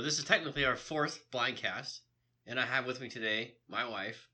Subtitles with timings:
[0.00, 2.00] So this is technically our fourth blind cast,
[2.46, 4.30] and I have with me today my wife,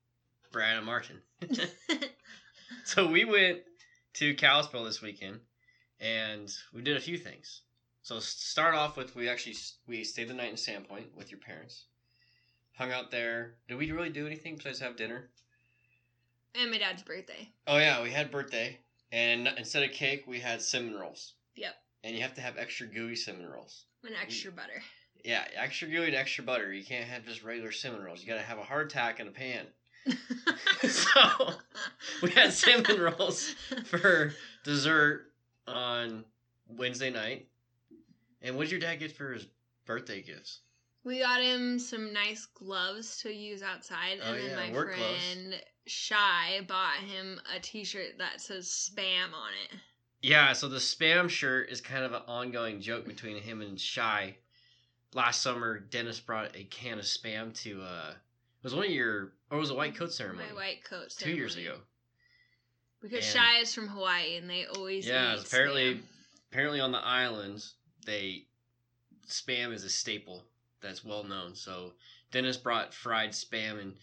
[0.53, 1.21] Brianna Martin.
[2.85, 3.63] so we went
[4.15, 5.41] to Kalispell this weekend,
[5.99, 7.63] and we did a few things.
[8.05, 9.57] So start off with we actually
[9.89, 11.87] we stayed the night in Sandpoint with your parents,
[12.79, 13.57] hung out there.
[13.67, 15.31] Did we really do anything besides have dinner?
[16.55, 17.49] and my dad's birthday.
[17.67, 18.79] Oh yeah, we had birthday,
[19.11, 21.33] and instead of cake, we had cinnamon rolls.
[21.57, 21.75] Yep.
[22.05, 23.87] And you have to have extra gooey cinnamon rolls.
[24.05, 24.81] And extra butter.
[25.25, 26.73] Yeah, extra gooey and extra butter.
[26.73, 28.23] You can't have just regular cinnamon rolls.
[28.23, 29.67] You gotta have a hardtack in a pan.
[30.89, 31.53] so
[32.23, 33.55] we had cinnamon rolls
[33.87, 34.33] for
[34.65, 35.33] dessert
[35.67, 36.25] on
[36.69, 37.49] Wednesday night.
[38.43, 39.47] And what did your dad get for his
[39.87, 40.61] birthday gifts?
[41.05, 44.97] we got him some nice gloves to use outside, Oh, and then yeah, my work
[44.97, 45.23] gloves.
[45.25, 49.79] friend Shy bought him a T-shirt that says "spam" on it.
[50.21, 54.37] Yeah, so the spam shirt is kind of an ongoing joke between him and Shy.
[55.15, 59.33] Last summer, Dennis brought a can of spam to uh it was one of your
[59.51, 60.49] or it was a white coat ceremony.
[60.51, 61.13] My white coat.
[61.13, 61.35] ceremony.
[61.35, 61.79] two years ago.
[63.01, 66.03] Because And- Shy is from Hawaii, and they always Yeah, apparently spam.
[66.51, 68.47] apparently on the islands they
[69.29, 70.45] spam is a staple
[70.81, 71.55] that's well known.
[71.55, 71.95] So
[72.31, 73.97] Dennis brought fried spam and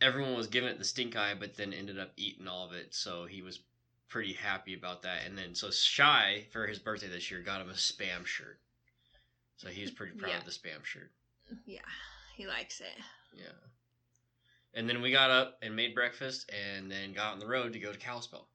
[0.00, 2.94] everyone was giving it the stink eye but then ended up eating all of it.
[2.94, 3.60] So he was
[4.08, 5.26] pretty happy about that.
[5.26, 8.58] And then so Shy for his birthday this year got him a spam shirt.
[9.58, 10.38] So he's pretty proud Yeah.
[10.38, 11.10] of the spam shirt.
[11.66, 11.80] Yeah,
[12.36, 12.96] he likes it.
[13.34, 13.52] Yeah.
[14.74, 17.78] And then we got up and made breakfast and then got on the road to
[17.78, 18.48] go to Kalispell.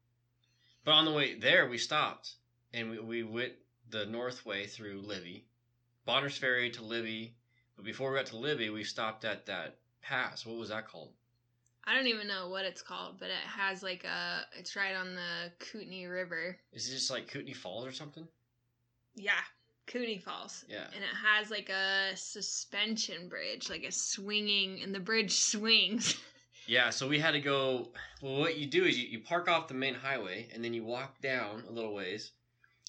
[0.85, 2.35] But on the way there, we stopped
[2.73, 3.53] and we, we went
[3.89, 5.45] the north way through Libby,
[6.05, 7.35] Bonners Ferry to Libby.
[7.75, 10.45] But before we got to Libby, we stopped at that pass.
[10.45, 11.13] What was that called?
[11.85, 14.45] I don't even know what it's called, but it has like a.
[14.57, 16.57] It's right on the Kootenai River.
[16.71, 18.25] Is it just like Kootenai Falls or something?
[19.15, 19.33] Yeah,
[19.87, 20.65] Kootenai Falls.
[20.67, 20.85] Yeah.
[20.95, 26.15] And it has like a suspension bridge, like a swinging, and the bridge swings.
[26.65, 27.89] Yeah, so we had to go.
[28.21, 30.83] Well, what you do is you, you park off the main highway and then you
[30.83, 32.31] walk down a little ways.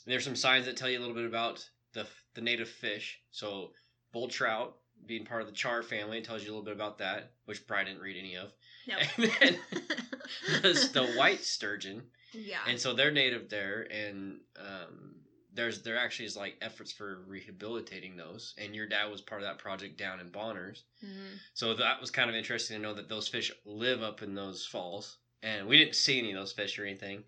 [0.05, 3.21] And there's some signs that tell you a little bit about the the native fish.
[3.33, 3.73] So
[4.13, 4.77] bull trout
[5.07, 7.87] being part of the char family tells you a little bit about that, which probably
[7.87, 8.53] didn't read any of.
[8.87, 8.97] no.
[9.17, 9.59] And then
[10.63, 12.61] there's the white sturgeon, yeah.
[12.69, 15.15] and so they're native there, and um,
[15.55, 18.55] there's there actually is like efforts for rehabilitating those.
[18.59, 20.85] And your dad was part of that project down in Bonners.
[21.03, 21.39] Mhm.
[21.55, 24.67] So that was kind of interesting to know that those fish live up in those
[24.67, 25.19] falls.
[25.43, 27.25] And we didn't see any of those fish or anything.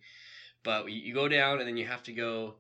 [0.62, 2.56] But you, you go down and then you have to go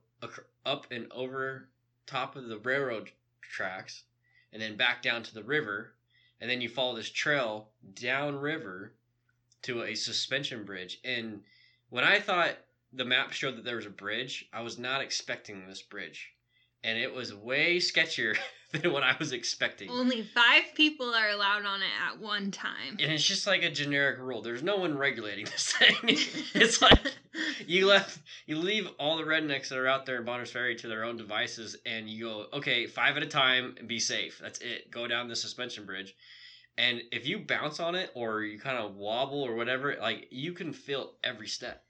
[0.64, 1.68] up and over
[2.06, 3.10] top of the railroad
[3.42, 4.04] tracks
[4.52, 5.94] and then back down to the river.
[6.40, 8.92] And then you follow this trail down river
[9.62, 11.00] to a suspension bridge.
[11.02, 11.42] And
[11.88, 12.56] when I thought
[12.96, 16.32] the map showed that there was a bridge, I was not expecting this bridge.
[16.84, 18.36] And it was way sketchier
[18.72, 19.90] than what I was expecting.
[19.90, 22.98] Only five people are allowed on it at one time.
[23.00, 24.40] and it's just like a generic rule.
[24.40, 25.96] There's no one regulating this thing.
[26.54, 27.00] it's like
[27.66, 30.86] you left, you leave all the rednecks that are out there in Bonners Ferry to
[30.86, 34.38] their own devices, and you go, okay, five at a time, and be safe.
[34.40, 34.90] That's it.
[34.90, 36.14] Go down the suspension bridge,
[36.78, 40.52] and if you bounce on it or you kind of wobble or whatever, like you
[40.52, 41.82] can feel every step.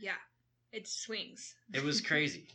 [0.00, 0.12] yeah,
[0.72, 1.54] it swings.
[1.72, 2.46] It was crazy.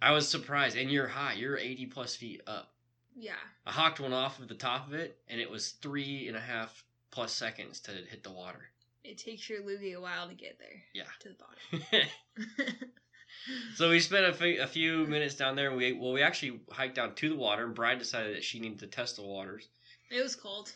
[0.00, 1.34] I was surprised, and you're high.
[1.34, 2.72] You're 80 plus feet up.
[3.18, 3.32] Yeah.
[3.64, 6.40] I hawked one off of the top of it, and it was three and a
[6.40, 8.68] half plus seconds to hit the water.
[9.04, 10.82] It takes your loogie a while to get there.
[10.92, 11.04] Yeah.
[11.20, 12.08] To the bottom.
[13.76, 15.68] so we spent a few minutes down there.
[15.68, 18.58] And we well, we actually hiked down to the water, and Bride decided that she
[18.60, 19.68] needed to test the waters.
[20.10, 20.72] it was cold.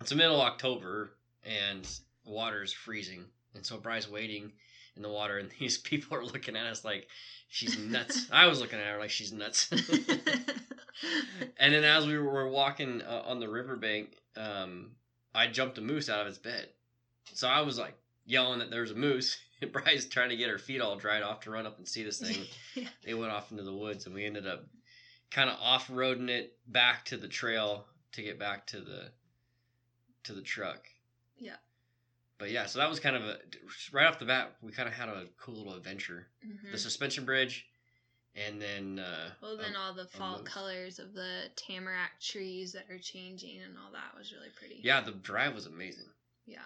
[0.00, 1.84] It's the middle of October, and
[2.24, 3.24] the water is freezing,
[3.54, 4.52] and so Bride's waiting
[4.96, 7.08] in the water, and these people are looking at us like
[7.48, 8.26] she's nuts.
[8.30, 9.70] I was looking at her like she's nuts.
[11.58, 14.92] and then as we were walking uh, on the riverbank, um,
[15.34, 16.68] I jumped a moose out of its bed.
[17.32, 17.94] So I was like
[18.26, 19.38] yelling that there was a moose.
[19.62, 22.02] And Bride's trying to get her feet all dried off to run up and see
[22.02, 22.46] this thing.
[22.74, 22.88] Yeah.
[23.04, 24.64] They went off into the woods, and we ended up
[25.30, 29.10] kind of off roading it back to the trail to get back to the
[30.24, 30.86] to the truck.
[32.40, 33.38] But yeah, so that was kind of a
[33.92, 34.56] right off the bat.
[34.62, 36.26] We kind of had a cool little adventure.
[36.44, 36.72] Mhm.
[36.72, 37.66] The suspension bridge,
[38.34, 42.98] and then uh, Well, then all the fall colors of the tamarack trees that are
[42.98, 44.80] changing and all that was really pretty.
[44.82, 46.08] yeah, the drive was amazing.
[46.46, 46.64] Yeah.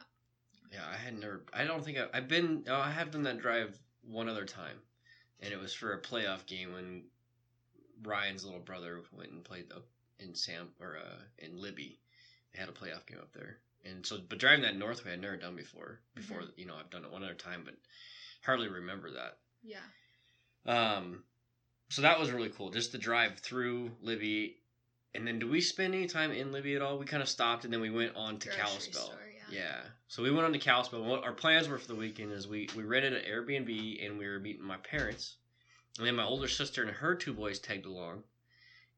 [0.72, 1.42] Yeah, I had never.
[1.52, 2.64] I don't think I, I've been.
[2.68, 4.78] Oh, I have done that drive one other time,
[5.40, 7.04] and it was for a playoff game when
[8.02, 9.86] Ryan's little brother went and played up
[10.18, 11.98] in Sam or uh, in Libby.
[12.52, 15.20] They had a playoff game up there, and so but driving that north way I'd
[15.20, 16.00] never done before.
[16.14, 17.74] Before you know, I've done it one other time, but
[18.44, 19.38] hardly remember that.
[19.62, 19.78] Yeah.
[20.66, 21.24] Um,
[21.88, 22.70] so that was really cool.
[22.70, 24.56] Just the drive through Libby,
[25.14, 26.98] and then, do we spend any time in Libby at all?
[26.98, 29.06] We kind of stopped, and then we went on to Grocery Kalispell.
[29.06, 29.18] store,
[29.50, 29.58] yeah.
[29.60, 29.80] Yeah.
[30.08, 31.04] So we went on to Kalispell.
[31.04, 34.26] What our plans were for the weekend is we we rented an Airbnb, and we
[34.26, 35.36] were meeting my parents,
[35.98, 38.22] and then my older sister and her two boys tagged along,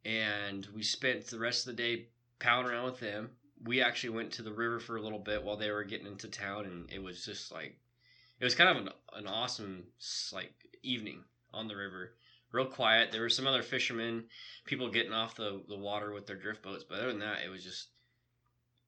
[0.05, 2.07] and we spent the rest of the day
[2.39, 3.31] pounding around with them.
[3.65, 6.29] We actually went to the river for a little bit while they were getting into
[6.29, 7.79] town, and it was just like,
[8.39, 9.85] it was kind of an, an awesome
[10.33, 12.13] like evening on the river.
[12.53, 13.11] Real quiet.
[13.11, 14.25] There were some other fishermen,
[14.67, 17.49] people getting off the, the water with their drift boats, but other than that, it
[17.49, 17.89] was just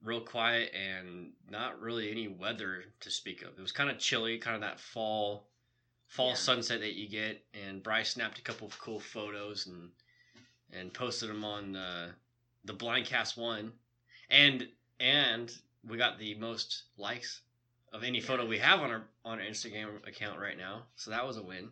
[0.03, 3.59] real quiet and not really any weather to speak of.
[3.59, 5.49] It was kind of chilly, kind of that fall
[6.07, 6.35] fall Yeah.
[6.37, 7.45] sunset that you get.
[7.53, 9.91] And Bryce snapped a couple of cool photos and
[10.73, 12.11] and posted them on the
[12.65, 13.73] the Blindcast one,
[14.31, 14.69] and
[15.01, 15.53] and
[15.89, 17.41] we got the most likes
[17.93, 20.83] of any photo we have on our on our Instagram account right now.
[20.97, 21.71] So that was a win.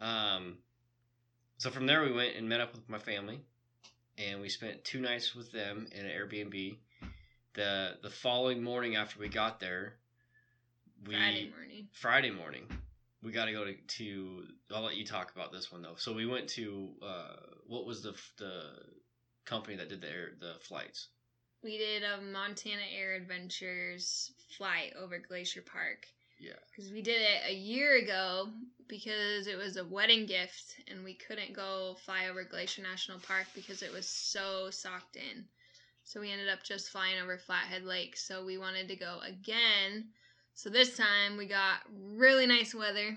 [0.00, 0.58] Um,
[1.56, 3.40] so from there we went and met up with my family,
[4.16, 6.76] and we spent two nights with them in an Airbnb.
[7.54, 9.94] the The following morning after we got there,
[11.06, 11.88] we Friday morning.
[11.92, 12.66] Friday morning,
[13.22, 14.44] we got to go to, to.
[14.72, 15.96] I'll let you talk about this one though.
[15.96, 18.62] So we went to uh, what was the the
[19.44, 21.08] company that did the air, the flights?
[21.62, 26.06] We did a Montana Air Adventures flight over Glacier Park
[26.38, 26.52] Yeah.
[26.70, 28.48] because we did it a year ago
[28.86, 33.46] because it was a wedding gift and we couldn't go fly over Glacier National Park
[33.54, 35.44] because it was so socked in.
[36.04, 38.16] So we ended up just flying over Flathead Lake.
[38.16, 40.08] So we wanted to go again.
[40.54, 43.08] So this time we got really nice weather.
[43.10, 43.14] Yeah.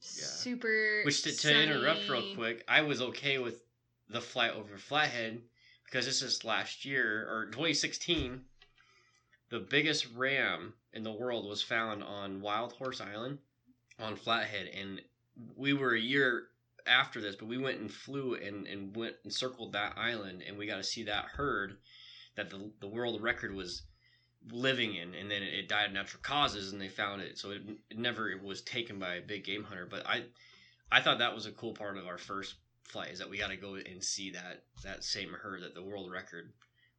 [0.00, 1.02] Super.
[1.04, 3.62] Which to, to interrupt real quick, I was okay with
[4.10, 5.40] the flight over Flathead
[5.84, 8.44] because this is last year or 2016.
[9.50, 13.38] The biggest ram in the world was found on Wild Horse Island
[13.98, 15.00] on Flathead, and
[15.56, 16.48] we were a year
[16.86, 20.58] after this, but we went and flew and, and went and circled that island, and
[20.58, 21.76] we got to see that herd
[22.36, 23.82] that the the world record was
[24.50, 27.38] living in, and then it, it died of natural causes, and they found it.
[27.38, 29.86] So it, it never was taken by a big game hunter.
[29.86, 30.24] But I
[30.90, 33.48] I thought that was a cool part of our first flight is that we got
[33.50, 36.52] to go and see that that same her that the world record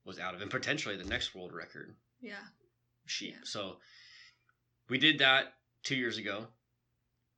[0.03, 2.35] was out of, and potentially the next world record Yeah.
[3.05, 3.31] sheep.
[3.33, 3.41] Yeah.
[3.43, 3.77] So
[4.89, 5.53] we did that
[5.83, 6.47] two years ago,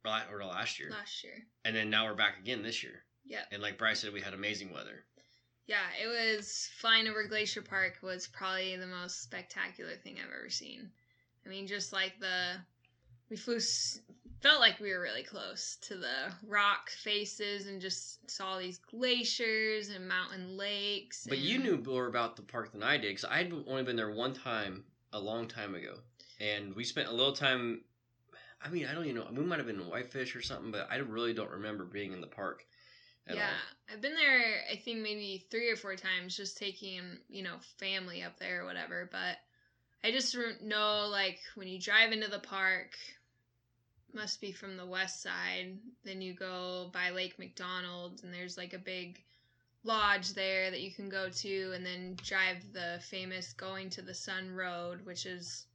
[0.06, 1.44] or or last year, Last year.
[1.66, 3.04] and then now we're back again this year.
[3.26, 5.04] yeah And like Bryce said, we had amazing weather.
[5.66, 10.50] Yeah, it was flying over Glacier Park was probably the most spectacular thing I've ever
[10.50, 10.90] seen.
[11.46, 12.54] I mean, just like the
[13.30, 13.60] we flew
[14.42, 19.90] felt like we were really close to the rock faces and just saw these glaciers
[19.90, 21.26] and mountain lakes.
[21.28, 24.12] But you knew more about the park than I did because I'd only been there
[24.12, 25.96] one time a long time ago,
[26.40, 27.82] and we spent a little time.
[28.62, 29.28] I mean, I don't even know.
[29.32, 32.22] We might have been in Whitefish or something, but I really don't remember being in
[32.22, 32.66] the park
[33.28, 33.94] at yeah, all.
[33.94, 34.64] I've been there.
[34.72, 38.66] I think maybe three or four times, just taking you know family up there or
[38.66, 39.10] whatever.
[39.12, 39.38] But
[40.04, 42.96] I just know like when you drive into the park,
[44.14, 45.78] must be from the west side.
[46.04, 49.24] Then you go by Lake McDonald, and there's like a big
[49.84, 54.14] lodge there that you can go to, and then drive the famous Going to the
[54.14, 55.66] Sun Road, which is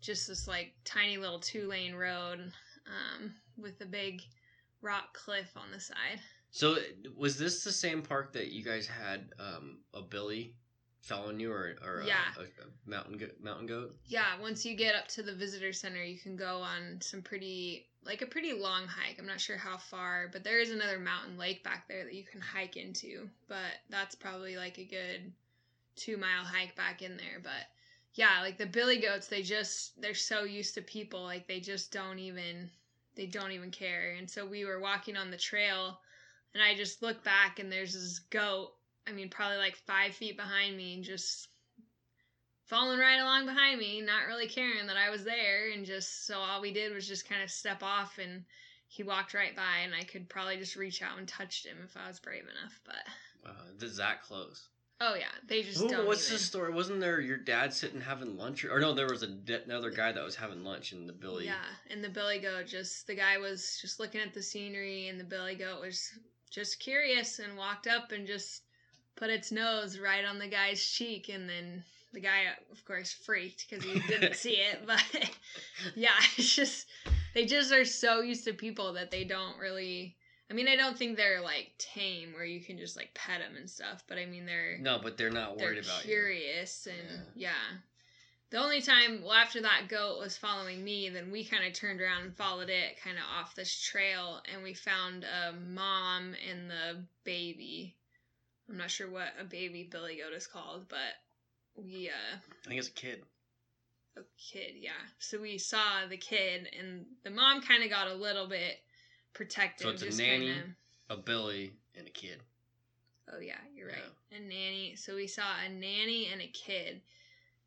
[0.00, 2.52] just this like tiny little two lane road
[2.86, 4.22] um, with a big
[4.82, 6.20] rock cliff on the side.
[6.50, 6.76] So
[7.16, 10.54] was this the same park that you guys had um, a Billy
[11.02, 12.32] following you, or or a- Yeah.
[12.38, 13.94] a, a mountain go- mountain goat?
[14.06, 17.86] Yeah, once you get up to the visitor center, you can go on some pretty,
[18.04, 19.18] like a pretty long hike.
[19.18, 22.24] I'm not sure how far, but there is another mountain lake back there that you
[22.24, 23.28] can hike into.
[23.48, 25.32] But that's probably like a good
[25.96, 27.40] two mile hike back in there.
[27.42, 27.66] But
[28.14, 31.22] yeah, like the billy goats, they just, they're so used to people.
[31.22, 32.70] Like they just don't even,
[33.14, 34.14] they don't even care.
[34.18, 35.98] And so we were walking on the trail
[36.54, 38.72] and I just look back and there's this goat.
[39.06, 41.48] I mean, probably like five feet behind me and just
[42.66, 46.38] following right along behind me, not really caring that I was there, and just so
[46.38, 48.44] all we did was just kind of step off, and
[48.88, 51.96] he walked right by, and I could probably just reach out and touched him if
[51.96, 52.80] I was brave enough.
[52.84, 54.68] But Uh, is that close?
[55.00, 56.06] oh yeah, they just Who, don't.
[56.06, 56.38] what's even.
[56.38, 56.72] the story?
[56.72, 58.94] Wasn't there your dad sitting having lunch, or, or no?
[58.94, 61.46] There was a de- another guy that was having lunch in the Billy.
[61.46, 65.18] Yeah, and the billy goat just the guy was just looking at the scenery, and
[65.18, 66.10] the billy goat was
[66.50, 68.62] just curious and walked up and just
[69.16, 73.66] put its nose right on the guy's cheek, and then the guy, of course, freaked
[73.68, 74.80] because he didn't see it.
[74.86, 75.02] But
[75.94, 76.86] yeah, it's just
[77.34, 80.16] they just are so used to people that they don't really.
[80.50, 83.56] I mean, I don't think they're like tame where you can just like pet them
[83.56, 86.10] and stuff, but I mean they're No, but they're not they're worried about you.
[86.10, 87.52] curious and yeah.
[88.50, 92.02] The only time, well, after that goat was following me, then we kind of turned
[92.02, 96.68] around and followed it kind of off this trail, and we found a mom and
[96.68, 97.96] the baby
[98.68, 101.14] I'm not sure what a baby billy goat is called, but
[101.76, 103.22] we uh I think it's a kid.
[104.16, 104.90] a kid, yeah.
[105.18, 108.76] So we saw the kid, and the mom kind of got a little bit
[109.32, 109.98] protective.
[109.98, 110.52] So it's a nanny?
[110.52, 110.76] kinda-
[111.10, 112.40] A Billy and a kid.
[113.32, 113.94] Oh yeah, you're Yeah.
[114.00, 114.12] right.
[114.32, 114.96] A nanny.
[114.96, 117.00] So we saw a nanny and a kid,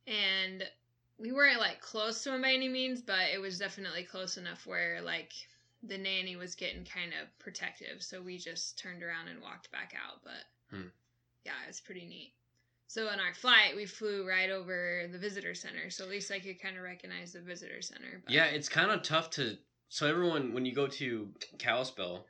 [0.07, 0.69] and
[1.17, 4.65] we weren't like close to him by any means, but it was definitely close enough
[4.67, 5.33] where like
[5.83, 8.03] the nanny was getting kind of protective.
[8.03, 10.21] So we just turned around and walked back out.
[10.23, 10.87] But Hmm.
[11.45, 12.33] yeah, it's pretty neat.
[12.87, 16.39] So in our flight, we flew right over the visitor center, so at least I
[16.39, 18.21] could kind of recognize the visitor center.
[18.23, 19.57] But Yeah, it's kind of tough to.
[19.89, 22.25] So everyone, when you go to Kalispell,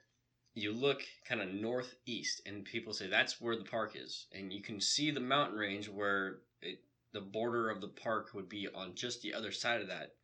[0.54, 4.62] you look kind of northeast, and people say that's where the park is, and you
[4.62, 6.80] can see the mountain range where it,
[7.12, 10.16] the border of the park would be on just the other side of that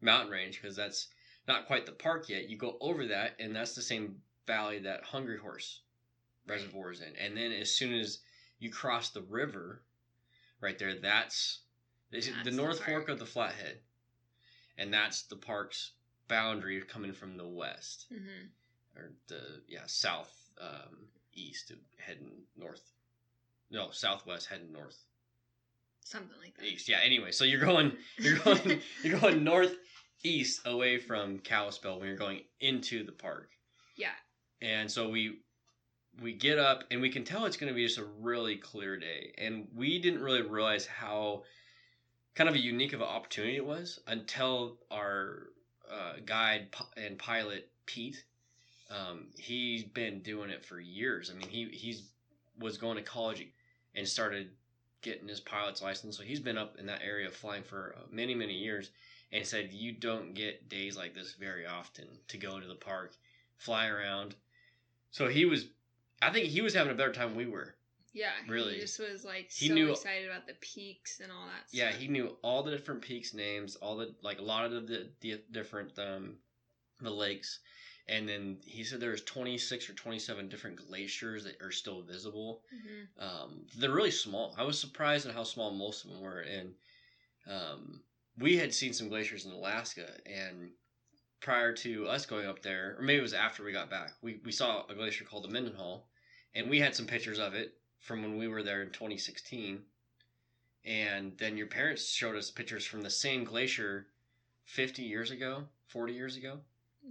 [0.00, 1.08] mountain range, because that's
[1.46, 2.48] not quite the park yet.
[2.48, 4.16] You go over that, and that's the same
[4.46, 5.82] valley that Hungry Horse
[6.46, 6.54] Right.
[6.56, 8.18] Reservoir in, and then as soon as
[8.58, 9.82] you cross the river,
[10.60, 11.60] right there, that's,
[12.12, 12.90] That's the the North park.
[12.90, 13.78] Fork of the Flathead
[14.78, 15.92] and that's the park's
[16.28, 18.46] boundary coming from the west hmm
[18.96, 22.82] or the yeah south um, east heading north
[23.70, 24.96] no southwest heading north
[26.04, 26.64] something like that.
[26.64, 32.08] east yeah anyway so you're going you're going you're going northeast away from Kalispell when
[32.08, 33.50] you're going into the park
[33.96, 34.08] Yeah.
[34.62, 35.40] and so we
[36.20, 38.96] we get up and we can tell it's going to be just a really clear
[38.96, 39.32] day.
[39.38, 41.44] And we didn't really realize how
[42.34, 45.48] kind of a unique of an opportunity it was until our
[45.90, 48.24] uh, guide and pilot pete
[48.90, 51.30] um, he's been doing it for years.
[51.30, 52.10] I mean he he's
[52.58, 53.46] was going to college
[53.94, 54.50] and started
[55.02, 56.16] getting his pilot's license.
[56.16, 58.90] So he's been up in that area flying for uh, many many years
[59.32, 63.14] and said you don't get days like this very often to go to the park
[63.56, 64.34] fly around.
[65.12, 65.68] So he was
[66.22, 67.74] i think he was having a better time than we were
[68.12, 68.74] Yeah, Really.
[68.74, 71.64] He just was like He so knew- excited about the peaks and all that.
[71.72, 72.00] yeah stuff.
[72.00, 75.40] he knew all the different peaks names all the like a lot of the, the
[75.52, 76.36] different um
[77.00, 77.60] the lakes
[78.08, 83.22] and then he said there's 26 or 27 different glaciers that are still visible Mhm.
[83.22, 84.54] um, they're really small.
[84.58, 86.74] I was surprised at how small most of them were, and
[87.46, 88.02] um,
[88.38, 90.70] we had seen some glaciers in Alaska, and
[91.40, 94.40] prior to us going up there, or maybe it was after we got back, we,
[94.44, 96.08] we saw a glacier called the Mendenhall,
[96.54, 99.82] and we had some pictures of it from when we were there in 2016,
[100.84, 104.06] and then your parents showed us pictures from the same glacier
[104.64, 106.60] 50 years ago, 40 years ago.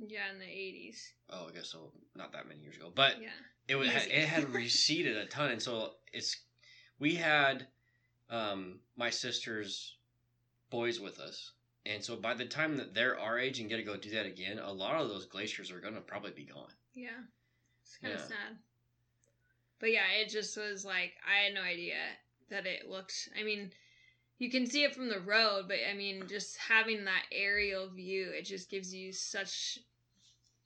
[0.08, 1.14] Yeah, in the eighties.
[1.32, 1.92] Oh, I guess so.
[2.16, 3.30] Not that many years ago, but Yeah.
[3.68, 4.12] it was Easy.
[4.12, 6.38] it had receded a ton and so it's
[7.00, 7.66] we had
[8.30, 9.96] um my sister's
[10.70, 11.54] boys with us
[11.88, 14.28] and so by the time that they're our age and get to go do that
[14.28, 17.10] again a lot of those glaciers are gonna probably be gone Yeah.
[17.84, 18.28] It's kind of Yeah.
[18.28, 18.58] sad.
[19.80, 21.98] But yeah, it just was like I had no idea
[22.50, 23.30] that it looked.
[23.40, 23.72] I mean,
[24.38, 28.32] you can see it from the road, but I mean, just having that aerial view,
[28.32, 29.80] it just gives you such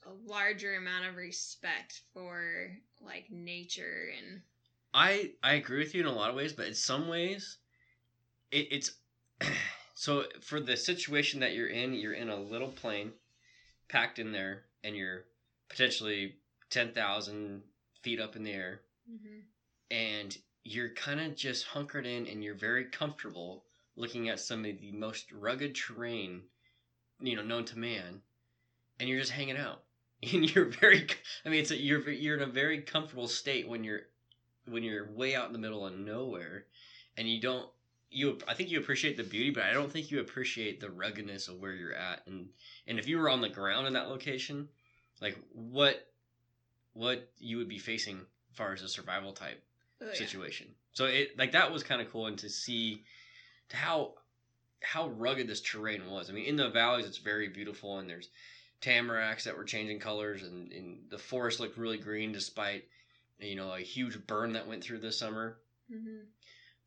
[0.05, 4.41] a larger amount of respect for like nature and
[4.93, 7.57] i i agree with you in a lot of ways but in some ways
[8.51, 8.91] it, it's
[9.93, 13.11] so for the situation that you're in you're in a little plane
[13.87, 15.23] packed in there and you're
[15.69, 16.35] potentially
[16.69, 17.61] 10,000
[18.01, 18.81] feet up in the air
[19.11, 19.39] Mm-hmm.
[19.91, 23.65] and you're kind of just hunkered in and you're very comfortable
[23.97, 26.41] looking at some of the most rugged terrain
[27.19, 28.21] you know known to man
[28.99, 29.83] and you're just hanging out.
[30.33, 31.05] And you're very
[31.45, 34.03] i mean it's a, you're you're in a very comfortable state when you're
[34.67, 36.65] when you're way out in the middle of nowhere
[37.17, 37.69] and you don't
[38.09, 41.49] you i think you appreciate the beauty but i don't think you appreciate the ruggedness
[41.49, 42.25] of where you're at.
[42.25, 42.47] And
[42.87, 44.69] and if you were on the ground in that location
[45.21, 46.07] like what
[46.93, 48.21] what you would be facing
[48.53, 49.61] far as a survival type
[50.01, 50.13] Oh, yeah.
[50.13, 50.67] situation.
[50.93, 53.03] So it like that was kind of cool and to see
[53.71, 54.15] how
[54.81, 56.29] how rugged this terrain was.
[56.29, 58.29] I mean, in the valleys it's very beautiful and there's
[58.81, 62.83] tamaracks that were changing colors and, and the forest looked really green despite
[63.39, 65.57] you know a huge burn that went through this summer.
[65.91, 66.25] Mhm.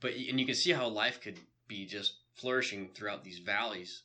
[0.01, 4.03] But and you can see how life could be just flourishing throughout these valleys.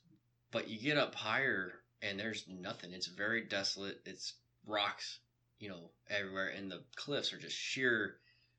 [0.52, 2.94] But you get up higher and there's nothing.
[2.94, 4.00] It's very desolate.
[4.06, 4.34] It's
[4.66, 5.20] rocks,
[5.62, 8.18] you know, everywhere and the cliffs are just sheer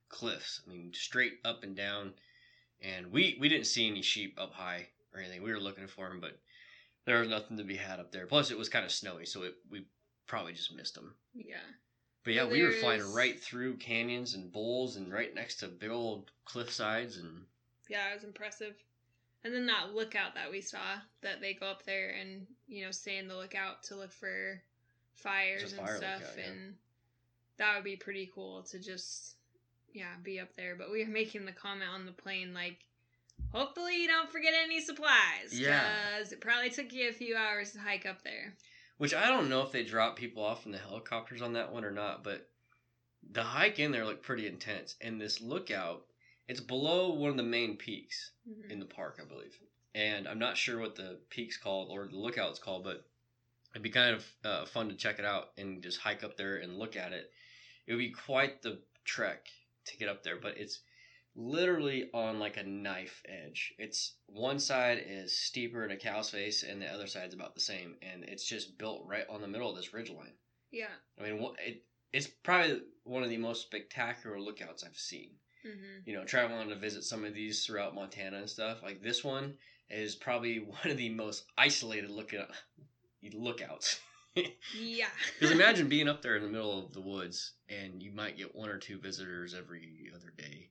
[0.09, 0.63] cliffs.
[0.67, 2.15] I mean, straight up and down.
[2.81, 5.43] And we we didn't see any sheep up high or anything.
[5.43, 6.39] We were looking for them, but
[7.05, 8.27] there was nothing to be had up there.
[8.27, 9.85] Plus, it was kind of snowy, so it, we
[10.27, 11.15] probably just missed them.
[11.35, 11.57] Yeah.
[12.25, 15.69] But yeah, Well, we were flying right through canyons and bowls and right next to
[15.69, 17.45] big old cliff sides and
[17.89, 18.75] Yeah, it was impressive.
[19.45, 20.79] And then that lookout that we saw,
[21.23, 24.63] that they go up there and, you know, stay in the lookout to look for
[25.17, 25.95] fires and stuff.
[25.95, 26.45] lookout, yeah.
[26.45, 26.75] And
[27.59, 29.37] that would be pretty cool to just,
[29.93, 30.75] yeah, be up there.
[30.77, 32.79] But we were making the comment on the plane like,
[33.53, 35.53] hopefully you don't forget any supplies.
[35.53, 35.83] Yeah.
[36.15, 38.55] Because it probably took you a few hours to hike up there.
[38.99, 41.85] Which I don't know if they drop people off in the helicopters on that one
[41.85, 42.49] or not, but
[43.33, 44.97] the hike in there looked pretty intense.
[45.01, 46.05] And this lookout,
[46.49, 48.71] it's below one of the main peaks Mhm.
[48.71, 49.59] in the park, I believe.
[49.95, 53.07] And I'm not sure what the peak's called or the lookout's called, but
[53.73, 56.57] it'd be kind of uh, fun to check it out and just hike up there
[56.57, 57.31] and look at it.
[57.87, 59.49] It would be quite the trek
[59.87, 60.81] to get up there, but it's
[61.35, 63.75] literally on like a knife edge.
[63.79, 67.61] It's one side is steeper than a cow's face, and the other side's about the
[67.61, 70.35] same, and it's just built right on the middle of this ridge line.
[70.71, 70.87] Yeah.
[71.19, 75.31] I mean, it it's probably one of the most spectacular lookouts I've seen
[75.63, 78.83] hmm you know, traveling to visit some of these throughout Montana and stuff.
[78.83, 79.55] Like this one
[79.89, 82.41] is probably one of the most isolated looking
[83.33, 84.01] lookouts.
[84.35, 85.07] Yeah.
[85.39, 88.55] Because imagine being up there in the middle of the woods and you might get
[88.55, 90.69] one or two visitors every other day.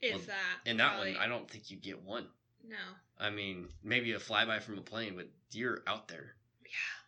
[0.00, 0.70] if well, that.
[0.70, 2.26] And that probably- one, I don't think you get one.
[2.66, 2.76] No.
[3.18, 6.34] I mean, maybe a flyby from a plane, but you're out there.
[6.64, 6.98] Yeah.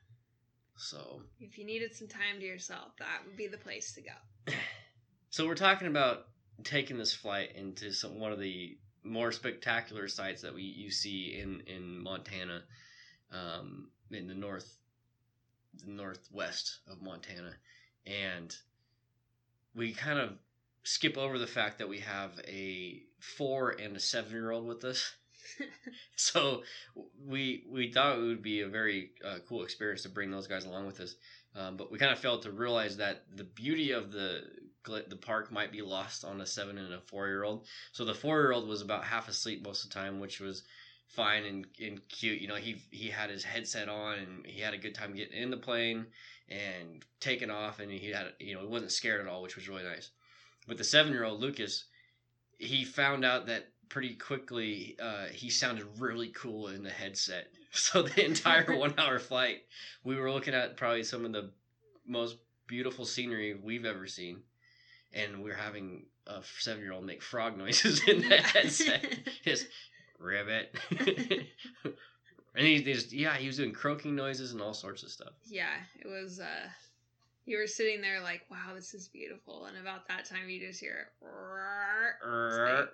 [0.77, 4.53] So, If you needed some time to yourself, that would be the place to go.
[5.31, 6.29] so we're talking about
[6.65, 11.39] taking this flight into some one of the more spectacular sites that we you see
[11.41, 12.63] in in Montana,
[13.33, 14.77] um, in the north,
[15.75, 17.55] the northwest of Montana,
[18.07, 18.55] and
[19.75, 20.33] we kind of
[20.83, 24.85] skip over the fact that we have a four and a seven year old with
[24.85, 25.15] us.
[26.17, 26.63] so
[27.27, 30.65] we we thought it would be a very uh, cool experience to bring those guys
[30.65, 31.17] along with us,
[31.57, 34.43] um, but we kind of failed to realize that the beauty of the
[34.85, 37.67] the park might be lost on a seven and a four year old.
[37.93, 40.63] So the four year old was about half asleep most of the time, which was
[41.11, 42.41] fine and, and cute.
[42.41, 45.41] You know, he he had his headset on and he had a good time getting
[45.41, 46.07] in the plane
[46.49, 49.69] and taking off, and he had you know he wasn't scared at all, which was
[49.69, 50.11] really nice.
[50.67, 51.85] But the seven year old Lucas,
[52.59, 57.49] he found out that pretty quickly uh, he sounded really cool in the headset.
[57.73, 59.59] So the entire one hour flight,
[60.03, 61.53] we were looking at probably some of the
[62.05, 64.41] most beautiful scenery we've ever seen,
[65.13, 69.07] and we are having a seven year old make frog noises in the headset.
[70.21, 70.75] Ribbit.
[72.55, 75.33] and he just yeah, he was doing croaking noises and all sorts of stuff.
[75.47, 76.39] yeah, it was.
[76.41, 76.69] uh
[77.47, 80.81] You were sitting there like, "Wow, this is beautiful," and about that time, you just
[80.81, 81.09] hear.
[82.25, 82.89] Err.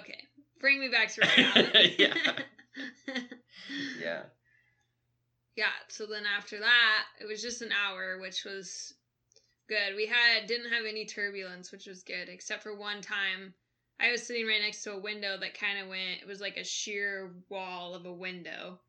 [0.00, 0.18] Okay,
[0.60, 1.80] bring me back to now.
[1.98, 2.14] Yeah.
[4.00, 4.22] Yeah.
[5.56, 5.66] yeah.
[5.88, 8.94] So then after that, it was just an hour, which was
[9.68, 9.94] good.
[9.96, 13.54] We had didn't have any turbulence, which was good, except for one time.
[14.00, 16.20] I was sitting right next to a window that kind of went.
[16.20, 18.80] It was like a sheer wall of a window,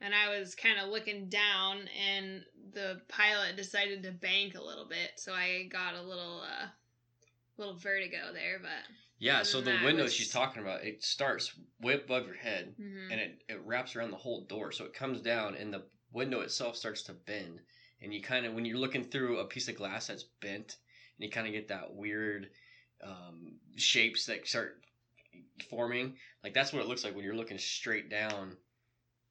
[0.00, 4.86] and I was kind of looking down, and the pilot decided to bank a little
[4.86, 6.66] bit, so I got a little, uh,
[7.56, 8.58] little vertigo there.
[8.60, 8.86] But
[9.18, 12.26] Yeah, so the than that, it window was- she's talking about, it starts way above
[12.26, 13.10] your head mhm.
[13.12, 14.72] and it, it wraps around the whole door.
[14.72, 17.60] So it comes down and the window itself starts to bend.
[18.00, 20.76] And you kind of, when you're looking through a piece of glass that's bent,
[21.18, 22.50] and you kind of get that weird
[23.04, 24.76] um, shapes that start
[25.68, 28.56] forming, like that's what it looks like when you're looking straight down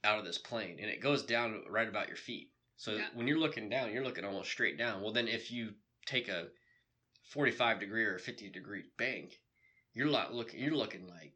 [0.03, 0.77] out of this plane.
[0.81, 2.49] And it goes down right about your feet.
[2.77, 3.07] So Yeah.
[3.13, 5.01] when you're looking down, you're looking almost straight down.
[5.01, 5.73] Well, then if you
[6.05, 6.47] take a
[7.31, 9.39] 45 degree or 50 degree bank,
[9.93, 10.59] you're not looking.
[10.59, 11.33] You're looking like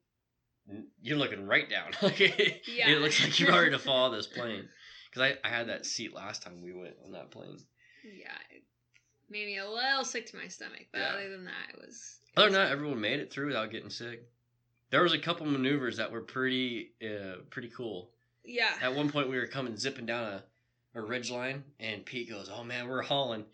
[1.02, 1.92] you're looking right down.
[2.66, 2.90] Yeah.
[2.90, 4.70] it looks like you're ready to fall this plane.
[5.10, 7.58] Because I, I had that seat last time we went on that plane.
[8.04, 8.32] Yeah,
[9.34, 11.14] made me a little sick to my stomach, but Yeah.
[11.16, 12.20] other than that, it was.
[12.24, 14.24] it Other was than that, everyone made it through without getting sick.
[14.92, 18.14] There was a couple maneuvers that were pretty, uh, pretty cool.
[18.46, 20.44] yeah, At one point, we were coming zipping down a,
[20.96, 23.46] a ridge line, and Pete goes, "Oh man, we're hauling,"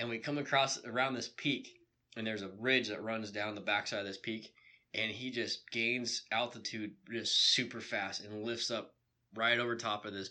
[0.00, 1.80] and we come across around this peak,
[2.16, 4.54] and there's a ridge that runs down the backside of this peak,
[4.94, 8.94] and he just gains altitude just super fast and lifts up
[9.34, 10.30] right over top of this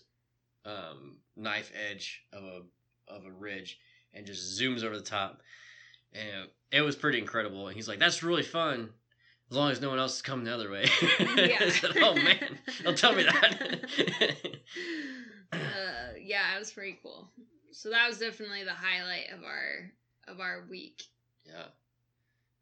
[0.65, 2.61] um, knife edge of a
[3.07, 3.77] of a ridge,
[4.15, 5.41] and just zooms over the top,
[6.13, 7.67] and it was pretty incredible.
[7.67, 8.89] And he's like, "That's really fun."
[9.51, 10.85] As long as no one else is coming the other way.
[11.35, 11.57] Yeah.
[11.59, 13.75] I said, oh man, don't tell me that.
[15.53, 15.57] uh,
[16.19, 17.29] yeah, it was pretty cool.
[17.71, 19.91] So that was definitely the highlight of our
[20.27, 21.03] of our week.
[21.45, 21.65] Yeah.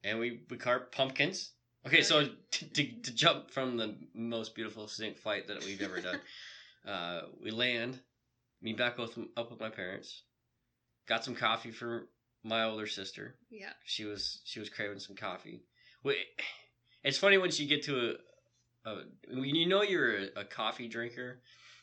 [0.04, 1.52] And we we carved pumpkins.
[1.86, 6.00] Okay, so to, to, to jump from the most beautiful scenic flight that we've ever
[6.00, 6.20] done,
[6.88, 8.00] uh, we land,
[8.62, 10.24] me back with, up with my parents,
[11.08, 12.08] got some coffee for
[12.44, 13.36] my older sister.
[13.50, 15.64] Yeah, She was she was craving some coffee.
[17.04, 18.16] It's funny once you get to
[18.86, 21.42] a, a when you know you're a, a coffee drinker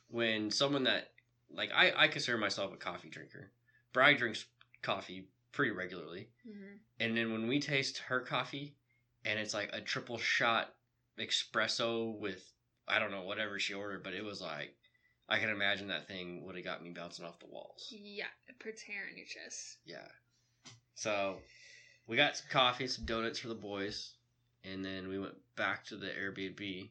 [0.09, 1.09] when someone that
[1.53, 3.51] like I I consider myself a coffee drinker.
[3.93, 4.47] Bri drinks
[4.83, 6.29] coffee pretty regularly.
[6.47, 8.77] hmm And then when we taste her coffee,
[9.25, 10.75] and it's like a triple shot
[11.19, 12.43] espresso with
[12.89, 14.75] I don't know whatever she ordered, but it was like
[15.31, 17.87] I can imagine that thing would have got me bouncing off the walls.
[17.91, 19.79] Yeah, it puts hair on your chest.
[19.85, 20.09] Yeah.
[20.97, 21.37] So
[22.09, 24.15] we got some coffee, some donuts for the boys,
[24.65, 26.91] and then we went back to the Airbnb.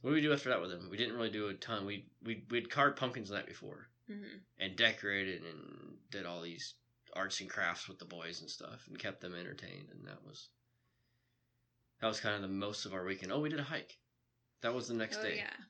[0.00, 0.88] What did we do after that with them?
[0.90, 1.84] We didn't really do a ton.
[1.86, 6.74] We we we'd carved pumpkins the night before hmm and decorated and did all these
[7.16, 10.48] arts and crafts with the boys and stuff and kept them entertained and that was
[12.00, 13.32] that was kind of the most of our weekend.
[13.32, 13.96] Oh, we did a hike.
[14.60, 15.36] That was the next oh day.
[15.36, 15.64] yeah,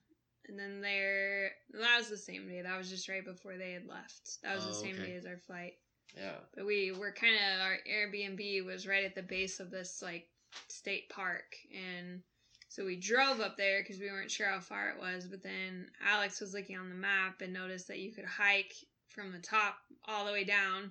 [0.48, 2.62] and then there that was the same day.
[2.62, 4.42] That was just right before they had left.
[4.42, 5.06] That was Oh, the same okay.
[5.06, 5.74] day as our flight.
[6.16, 6.36] Yeah.
[6.54, 10.28] But we were kind of our Airbnb was right at the base of this like
[10.68, 12.20] state park, and
[12.68, 15.26] so we drove up there because we weren't sure how far it was.
[15.26, 18.74] But then Alex was looking on the map and noticed that you could hike
[19.08, 19.76] from the top
[20.06, 20.90] all the way down,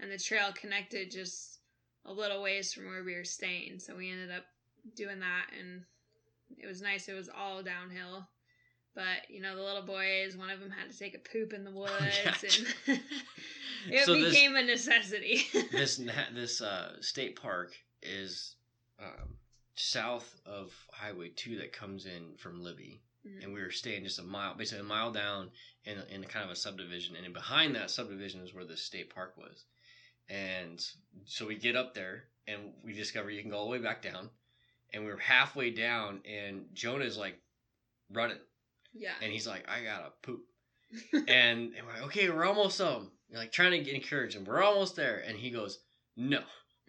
[0.00, 1.60] and the trail connected just
[2.06, 3.78] a little ways from where we were staying.
[3.78, 4.44] So we ended up
[4.96, 5.82] doing that, and
[6.58, 7.08] it was nice.
[7.08, 8.28] It was all downhill.
[8.94, 11.64] But you know the little boys, one of them had to take a poop in
[11.64, 11.92] the woods,
[12.24, 12.34] yeah.
[12.88, 13.00] and
[13.92, 15.42] it So this- became a necessity.
[15.72, 16.00] this
[16.32, 18.54] this uh, state park is
[19.00, 19.36] um,
[19.74, 23.42] south of Highway Two that comes in from Libby, Mhm.
[23.44, 25.50] and we were staying just a mile, basically a mile down
[25.84, 29.36] in in kind of a subdivision, and behind that subdivision is where the state park
[29.36, 29.64] was,
[30.28, 30.84] and
[31.24, 34.02] so we get up there and we discover you can go all the way back
[34.02, 34.28] down,
[34.92, 37.40] and we were halfway down, and Jonah's like
[38.12, 38.36] running,
[38.94, 39.12] yeah.
[39.22, 40.40] and he's like, I gotta poop.
[41.12, 43.10] and, and we're like, okay, we're almost home.
[43.28, 44.44] You're like trying to get encouraged him.
[44.44, 45.22] We're almost there.
[45.26, 45.78] And he goes,
[46.16, 46.40] no,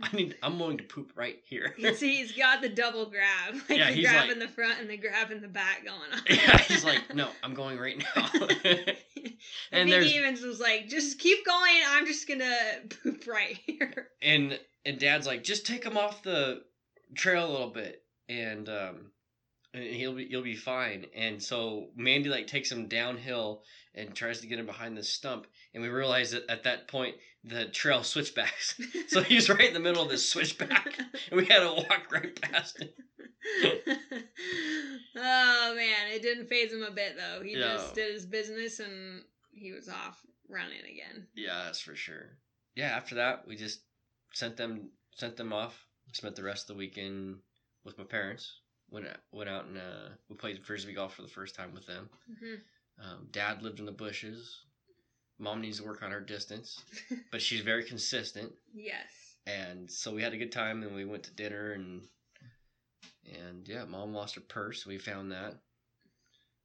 [0.01, 1.73] I need, I'm going to poop right here.
[1.77, 4.79] He's, he's got the double grab, like Yeah, the he's grab like- in the front
[4.79, 6.19] and the grab in the back going on.
[6.29, 8.29] yeah, he's like, no, I'm going right now.
[9.71, 11.73] And there's, he even was like, just keep going.
[11.89, 12.55] I'm just gonna
[13.01, 14.07] poop right here.
[14.21, 16.61] and, and dad's like, just take him off the
[17.15, 18.01] trail a little bit.
[18.29, 19.11] And, um,
[19.75, 21.05] and he'll be, you'll be fine.
[21.15, 25.47] And so Mandy like takes him downhill and tries to get him behind the stump.
[25.73, 28.79] And we realize that at that point, the trail switchbacks.
[29.07, 30.97] So he's right in the middle of this switchback,
[31.31, 32.89] and we had to walk right past him.
[35.15, 37.43] oh man, it didn't faze him a bit though.
[37.43, 37.61] He No.
[37.77, 39.21] just did his business and
[39.53, 41.27] he was off running again.
[41.35, 42.38] Yeah, that's for sure.
[42.75, 43.81] Yeah, after that, we just
[44.33, 45.85] sent them sent them off.
[46.13, 47.38] Spent the rest of the weekend
[47.83, 48.59] with my parents.
[48.95, 51.86] Went out- went out and uh, we played frisbee golf for the first time with
[51.86, 52.10] them.
[52.39, 52.55] hmm
[52.97, 54.62] Um, Dad lived in the bushes.
[55.38, 56.81] Mom needs to work on her distance,
[57.31, 58.53] but she's very consistent.
[58.73, 59.36] Yes.
[59.45, 62.08] And so we had a good time, and we went to dinner, and
[63.25, 64.86] and yeah, Mom lost her purse.
[64.86, 65.55] We found that,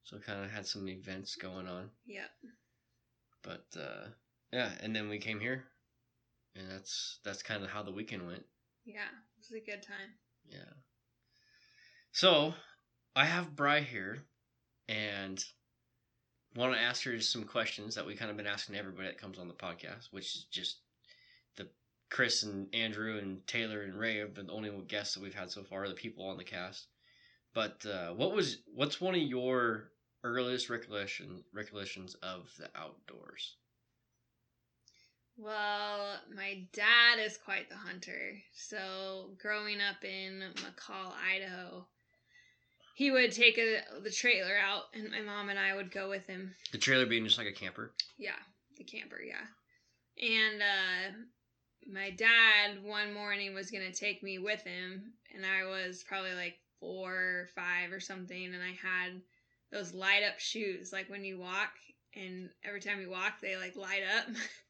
[0.05, 1.90] so kind of had some events going on.
[2.07, 2.31] Yep.
[3.43, 4.07] But uh,
[4.53, 5.64] yeah, and then we came here,
[6.55, 8.45] and that's that's kind of how the weekend went.
[8.85, 9.11] Yeah.
[9.37, 10.14] It was a good time.
[10.49, 10.73] Yeah.
[12.12, 12.55] So
[13.14, 14.25] I have Bry here,
[14.88, 15.42] and
[16.57, 19.38] want to ask her some questions that we kind of been asking everybody that comes
[19.38, 20.81] on the podcast, which is just
[21.57, 21.68] the
[22.11, 25.51] Chris and Andrew and Taylor and Ray have been the only guests that we've had
[25.51, 26.88] so far, the people on the cast.
[27.55, 29.90] But uh, what was what's one of your
[30.25, 33.57] earliest recollection recollections of the outdoors?
[35.37, 38.37] Well, my dad is quite the hunter.
[38.53, 41.87] So, growing up in McCall, Idaho,
[43.01, 46.27] he would take a, the trailer out, and my mom and I would go with
[46.27, 46.55] him.
[46.71, 47.93] The trailer being just like a camper.
[48.19, 48.37] Yeah,
[48.77, 49.47] the camper, yeah.
[50.23, 51.17] And uh,
[51.91, 56.35] my dad one morning was going to take me with him, and I was probably
[56.35, 59.23] like four or five or something, and I had
[59.73, 61.73] those light up shoes, like when you walk,
[62.15, 64.27] and every time you walk, they like light up.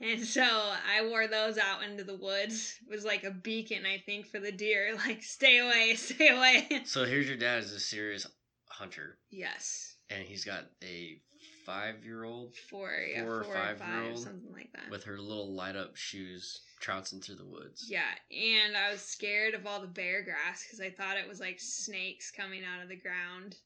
[0.00, 2.78] And so I wore those out into the woods.
[2.86, 4.94] It was like a beacon, I think, for the deer.
[5.06, 6.82] Like, stay away, stay away.
[6.84, 8.26] So here's your dad is a serious
[8.68, 9.96] hunter, yes.
[10.08, 11.20] and he's got a
[11.66, 14.72] five year old Four, yeah, Four or four or five five, year old something like
[14.72, 14.90] that.
[14.90, 17.86] with her little light up shoes trouncing through the woods.
[17.88, 21.40] Yeah, and I was scared of all the bear grass because I thought it was
[21.40, 23.56] like snakes coming out of the ground.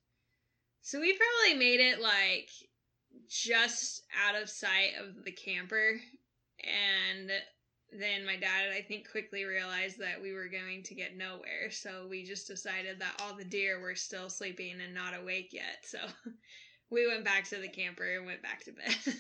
[0.83, 2.51] So we probably made it like
[3.29, 6.01] just out of sight of the camper.
[6.63, 7.31] And
[7.99, 11.71] then my dad, I think, quickly realized that we were going to get nowhere.
[11.71, 15.79] So we just decided that all the deer were still sleeping and not awake yet.
[15.85, 15.99] So
[16.91, 18.97] we went back to the camper and went back to bed.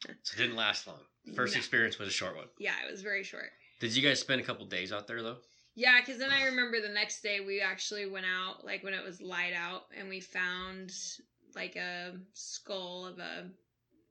[0.00, 0.98] So it didn't last long.
[1.36, 1.58] First No.
[1.58, 2.46] experience was a short one.
[2.58, 3.50] yeah, it was very short.
[3.80, 5.36] Did you guys spend a couple days out there though?
[5.76, 9.04] Yeah, because then I remember the next day we actually went out, like when it
[9.04, 10.90] was light out, and we found
[11.54, 13.48] like a skull of a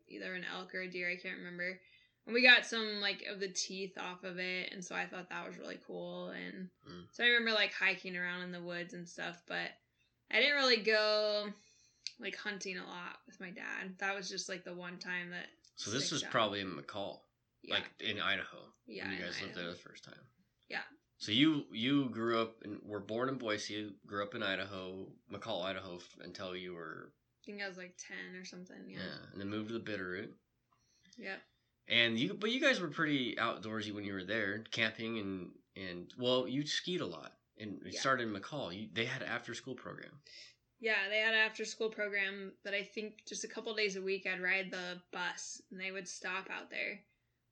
[0.08, 1.80] either an elk or a deer, I can't remember,
[2.28, 5.30] And we got some like of the teeth off of it, and so I thought
[5.30, 6.28] that was really cool.
[6.30, 7.06] And Mm.
[7.12, 9.72] so I remember like hiking around in the woods and stuff, but
[10.30, 11.48] I didn't really go
[12.20, 13.98] like hunting a lot with my dad.
[14.00, 15.48] That was just like the one time that.
[15.78, 16.32] So this was out.
[16.32, 17.20] probably in McCall,
[17.64, 18.74] yeah, like in Idaho.
[18.88, 19.08] yeah.
[19.08, 20.20] when you guys lived there the first time.
[20.70, 20.82] Yeah.
[21.20, 25.64] So you you grew up and were born in Boise, grew up in Idaho, McCall,
[25.64, 28.90] Idaho, f- until you were I think I was like ten or something.
[28.90, 29.32] yeah, Yeah.
[29.32, 30.34] and then moved to the Bitterroot.
[31.18, 31.42] Yep.
[31.90, 36.14] And you, but you guys were pretty outdoorsy when you were there, camping and and
[36.18, 38.00] well, you skied a lot, and it Yeah.
[38.00, 38.76] started in McCall.
[38.76, 40.20] You, they had an after school program.
[40.80, 44.02] Yeah, they had an after school program that I think just a couple days a
[44.02, 47.00] week I'd ride the bus and they would stop out there.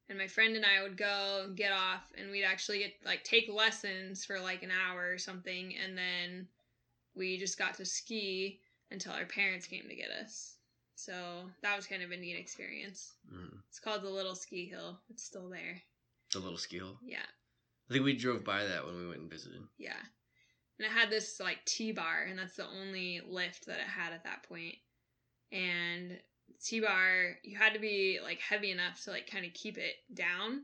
[0.09, 3.23] And my friend and I would go and get off and we'd actually get like
[3.23, 6.47] take lessons for like an hour or something and then
[7.15, 10.57] we just got to ski until our parents came to get us.
[10.95, 13.13] So that was kind of a neat experience.
[13.31, 14.99] Mm, It's called the Little Ski Hill.
[15.09, 15.81] It's still there.
[16.33, 16.97] the little ski hill.
[17.03, 17.25] Yeah.
[17.89, 19.61] I think we drove by that when we went and visited.
[19.77, 19.99] Yeah.
[20.79, 24.11] And it had this like T bar, and that's the only lift that it had
[24.13, 24.75] at that point.
[25.51, 26.17] And
[26.63, 29.95] T bar, you had to be like heavy enough to like kind of keep it
[30.13, 30.61] down.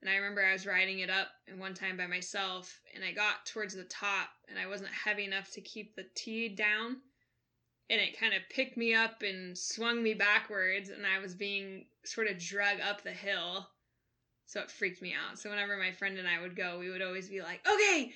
[0.00, 3.12] And I remember I was riding it up and one time by myself, and I
[3.12, 6.96] got towards the top, and I wasn't heavy enough to keep the T down.
[7.90, 11.86] And it kind of picked me up and swung me backwards, and I was being
[12.04, 13.68] sort of drug up the hill.
[14.46, 15.38] So it freaked me out.
[15.38, 18.12] So whenever my friend and I would go, we would always be like, okay,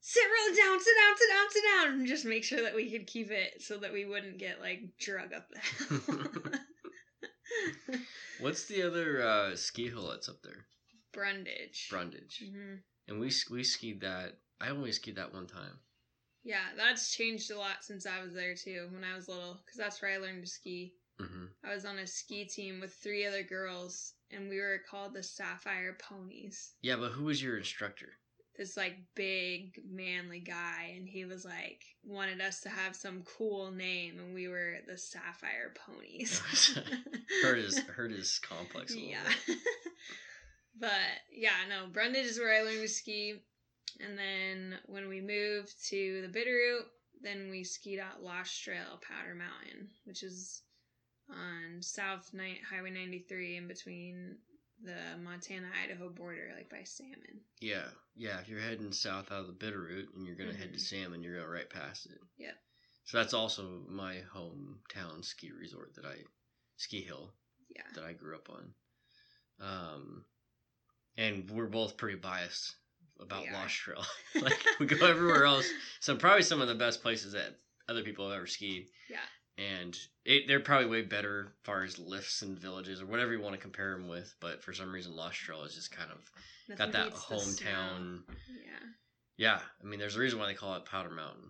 [0.00, 2.90] sit real down, sit down, sit down, sit down, and just make sure that we
[2.90, 6.52] could keep it so that we wouldn't get like drug up the hill.
[8.40, 10.66] What's the other uh, ski hill that's up there?
[11.12, 11.88] Brundage.
[11.90, 12.42] Brundage.
[12.44, 12.76] hmm
[13.08, 14.38] And we we skied that.
[14.60, 15.78] I only skied that one time.
[16.44, 19.78] Yeah, that's changed a lot since I was there too when I was little, because
[19.78, 20.94] that's where I learned to ski.
[21.18, 25.14] hmm I was on a ski team with three other girls, and we were called
[25.14, 26.72] the Sapphire Ponies.
[26.82, 28.08] Yeah, but who was your instructor?
[28.56, 33.70] This like big manly guy, and he was like wanted us to have some cool
[33.70, 36.40] name, and we were the Sapphire Ponies.
[37.42, 38.92] heard his heard his complex.
[38.92, 39.32] A little yeah.
[39.46, 39.58] bit.
[40.80, 40.90] but
[41.32, 43.42] yeah, no, Brundage is where I learned to ski.
[44.00, 46.84] And then when we moved to the Bitterroot,
[47.22, 50.62] then we skied out Lost Trail Powder Mountain, which is
[51.30, 54.36] on South Night Highway 93 in between
[54.82, 57.40] the Montana Idaho border, like by Salmon.
[57.60, 58.40] Yeah, yeah.
[58.40, 60.82] If you're heading south out of the Bitterroot and you're gonna head to Mhm.
[60.82, 62.18] Salmon, you're going right past it.
[62.38, 62.58] Yep.
[63.04, 66.24] So that's also my hometown ski resort that I
[66.76, 67.32] ski hill
[67.68, 67.88] Yeah.
[67.94, 68.74] that I grew up on.
[69.60, 70.26] Um,
[71.16, 72.74] and we're both pretty biased
[73.22, 74.04] about Trail.
[74.40, 75.68] like we go everywhere else.
[76.00, 77.56] So probably some of the best places that
[77.88, 78.86] other people have ever skied.
[79.10, 79.18] Yeah.
[79.58, 83.40] And it, they're probably way better as far as lifts and villages or whatever you
[83.40, 84.34] want to compare them with.
[84.40, 86.30] But for some reason, Lost Trail is just kind of
[86.68, 87.66] Nothing got that beats the snow.
[87.66, 88.18] hometown.
[88.64, 88.88] Yeah.
[89.36, 91.48] Yeah, I mean, there's a reason why they call it Powder Mountain.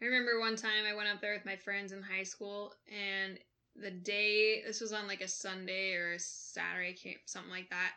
[0.00, 3.38] I remember one time I went up there with my friends in high school, and
[3.74, 7.92] the day this was on like a Sunday or a Saturday, camp, something like that,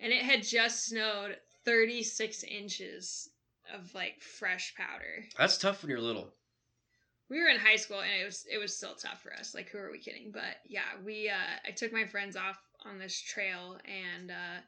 [0.00, 1.36] and it had just snowed
[1.68, 3.28] 36 inches
[3.74, 5.24] of like fresh powder.
[5.36, 6.32] That's tough when you're little.
[7.28, 9.54] We were in high school, and it was it was still tough for us.
[9.54, 10.30] Like, who are we kidding?
[10.32, 14.60] But yeah, we uh, I took my friends off on this trail, and uh,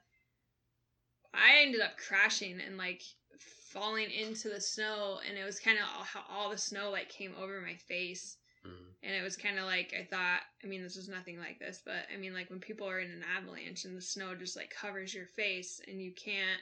[1.33, 3.03] I ended up crashing and like
[3.39, 7.09] falling into the snow and it was kind of all, how all the snow like
[7.09, 8.37] came over my face
[8.67, 8.93] Mhm.
[9.03, 11.81] and it was kind of like i thought i mean this was nothing like this
[11.85, 14.71] but i mean like when people are in an avalanche and the snow just like
[14.71, 16.61] covers your face and you can't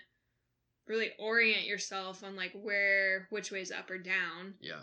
[0.89, 4.81] really orient yourself on like where which way's up or down Yeah.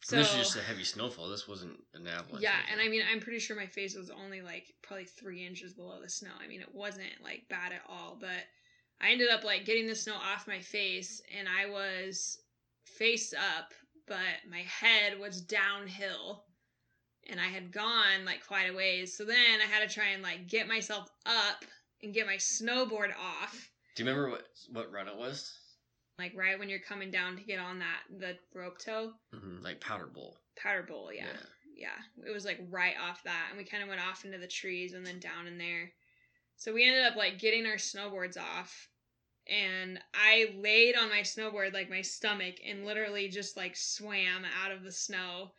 [0.00, 1.28] so this is just a heavy snowfall.
[1.28, 2.42] This wasn't an avalanche.
[2.42, 5.74] yeah, and I mean, I'm pretty sure my face was only like probably three inches
[5.74, 6.32] below the snow.
[6.42, 8.44] I mean, it wasn't like bad at all, but
[9.00, 12.38] I ended up like getting the snow off my face, and I was
[12.84, 13.72] face up,
[14.06, 14.18] but
[14.50, 16.44] my head was downhill,
[17.30, 19.16] and I had gone like quite a ways.
[19.16, 21.64] So then I had to try and like get myself up
[22.02, 23.70] and get my snowboard off.
[23.94, 25.52] Do you remember what what run it was?
[26.18, 29.80] Like right when you're coming down to get on that the rope tow hmm Like
[29.80, 30.36] Powder Bowl.
[30.56, 31.26] powder bowl, yeah.
[31.74, 34.46] yeah, it was like right off that, and we kind of went off into the
[34.46, 35.90] trees and then down in there.
[36.56, 38.88] So we ended up like getting our snowboards off,
[39.48, 44.70] and I laid on my snowboard like my stomach and literally just like swam out
[44.70, 45.50] of the snow.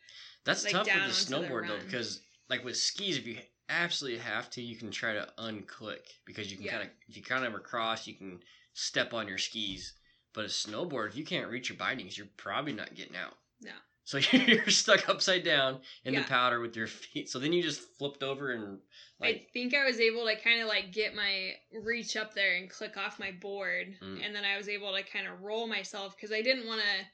[0.44, 3.38] That's Like, tough with the onto the snowboard though, because like with skis, if you
[3.68, 6.72] absolutely have to, you can try to unclick because you can Yeah.
[6.78, 9.94] kind of if you kind of across, you can step on your skis.
[10.32, 13.38] But a snowboard, if you can't reach your bindings, you're probably not getting out.
[13.60, 13.72] No.
[14.04, 16.22] So you're stuck upside down in Yeah.
[16.22, 17.30] the powder with your feet.
[17.30, 18.80] So then you just flipped over and
[19.22, 22.68] I think I was able to kind of like get my reach up there and
[22.68, 24.26] click off my board, Mm.
[24.26, 27.06] and then I was able to kind of roll myself because I didn't want to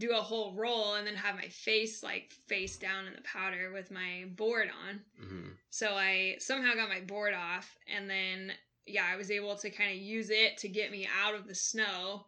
[0.00, 3.70] do a whole roll and then have my face like face down in the powder
[3.72, 5.00] with my board on.
[5.22, 5.56] Mhm.
[5.68, 8.52] So I somehow got my board off, and then
[8.86, 11.54] yeah, I was able to kind of use it to get me out of the
[11.54, 12.26] snow,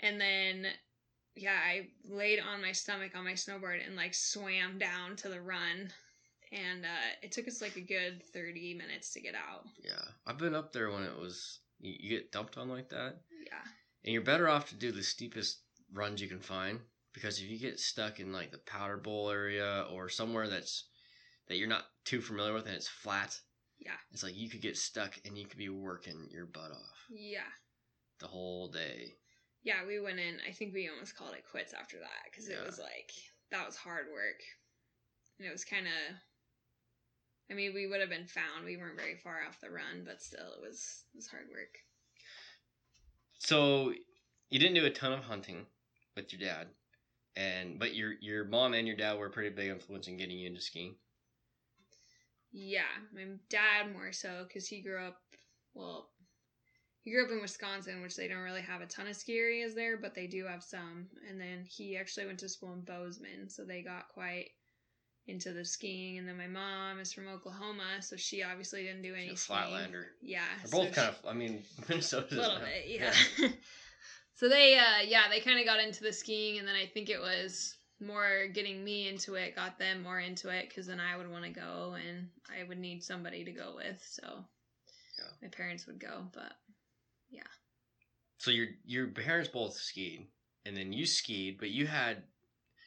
[0.00, 0.66] and then
[1.34, 5.40] yeah, I laid on my stomach on my snowboard and like swam down to the
[5.40, 5.92] run.
[6.50, 9.66] And uh, it took us like a good 30 minutes to get out.
[9.84, 10.02] yeah.
[10.26, 13.16] I've been up there when it was you, you get dumped on like that.
[13.46, 13.62] Yeah.
[14.04, 15.60] And you're better off to do the steepest
[15.92, 16.80] runs you can find
[17.18, 20.84] because if you get stuck in like the powder bowl area or somewhere that's
[21.48, 23.34] that you're not too familiar with and it's flat,
[23.78, 23.96] Yeah.
[24.12, 27.50] it's like you could get stuck and you could be working your butt off Yeah.
[28.20, 29.16] the whole day.
[29.62, 30.38] Yeah, we went in.
[30.46, 32.60] I think we almost called it quits after that because Yeah.
[32.60, 33.10] it was like,
[33.50, 34.40] that was hard work.
[35.38, 36.14] And it was kind of,
[37.50, 38.64] I mean, we would have been found.
[38.64, 41.74] We weren't very far off the run, but still, it was, it was hard work.
[43.38, 43.92] So
[44.50, 45.66] you didn't do a ton of hunting
[46.14, 46.68] with your dad,
[47.38, 50.38] and but your your mom and your dad were a pretty big influence in getting
[50.38, 50.96] you into skiing.
[52.52, 52.82] Yeah,
[53.14, 55.20] my dad more so because he grew up.
[55.74, 56.10] Well,
[57.02, 59.74] he grew up in Wisconsin, which they don't really have a ton of ski areas
[59.74, 61.06] there, but they do have some.
[61.28, 64.48] And then he actually went to school in Bozeman, so they got quite
[65.28, 66.18] into the skiing.
[66.18, 69.52] And then my mom is from Oklahoma, so she obviously didn't do any She's a.
[69.52, 70.06] Flatlander.
[70.22, 71.18] Yeah, They're so both kind of.
[71.28, 73.48] I mean, Minnesota's a little bit, yeah.
[74.38, 77.10] So they, uh, yeah, they kind of got into the skiing, and then I think
[77.10, 81.16] it was more getting me into it, got them more into it, because then I
[81.16, 84.00] would want to go, and I would need somebody to go with.
[84.08, 84.44] So
[85.18, 85.24] Yeah.
[85.42, 86.52] my parents would go, but
[87.30, 87.42] yeah.
[88.38, 90.28] So your your parents both skied,
[90.64, 92.22] and then you skied, but you had.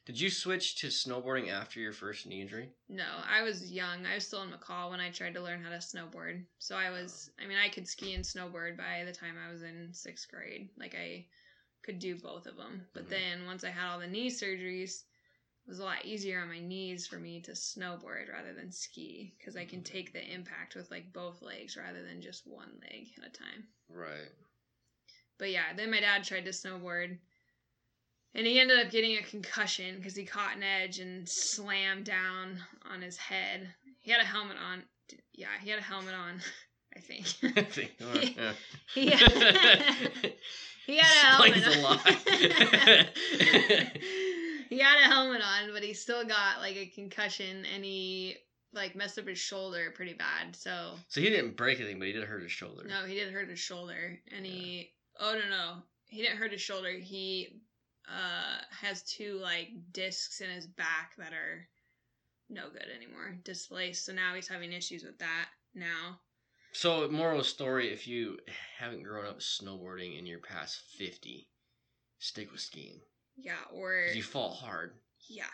[0.06, 2.70] Did you switch to snowboarding after your first knee injury?
[2.90, 4.06] no, I was young.
[4.06, 6.44] I was still in McCall when I tried to learn how to snowboard.
[6.60, 9.62] So I was, I mean, I could ski and snowboard by the time I was
[9.64, 10.70] in sixth grade.
[10.78, 11.28] Like I
[11.84, 12.88] could do both of them.
[12.94, 13.10] But Mhm.
[13.10, 15.04] then once I had all the knee surgeries,
[15.66, 19.34] it was a lot easier on my knees for me to snowboard rather than ski
[19.38, 23.08] because I can take the impact with like both legs rather than just one leg
[23.18, 23.68] at a time.
[23.90, 24.32] Right.
[25.38, 27.18] But yeah, then my dad tried to snowboard.
[28.34, 32.64] And he ended up getting a concussion because he caught an edge and slammed down
[32.90, 33.74] on his head.
[34.00, 34.84] He had a helmet on.
[35.34, 36.42] Yeah, he had a helmet on,
[36.96, 37.28] I think.
[38.36, 38.54] yeah.
[38.94, 40.34] he, had,
[40.88, 41.84] he had a helmet a on.
[41.84, 42.08] lot.
[44.70, 48.36] he had a helmet on, but he still got like a concussion and he
[48.74, 50.56] like messed up his shoulder pretty bad.
[50.56, 52.86] So so he didn't break anything, but he did hurt his shoulder.
[52.88, 54.92] no, he did hurt his shoulder, and he.
[55.20, 55.76] Oh no no,
[56.08, 56.92] he didn't hurt his shoulder.
[56.92, 57.62] He
[58.08, 61.68] uh has two like discs in his back that are
[62.50, 64.06] no good anymore, displaced.
[64.06, 66.20] So now he's having issues with that now.
[66.74, 68.38] So, moral of the story: if you
[68.78, 71.48] haven't grown up snowboarding and you're past fifty,
[72.20, 73.02] stick with skiing.
[73.38, 74.94] Yeah, or 'Cause you fall hard.
[75.30, 75.46] yeah.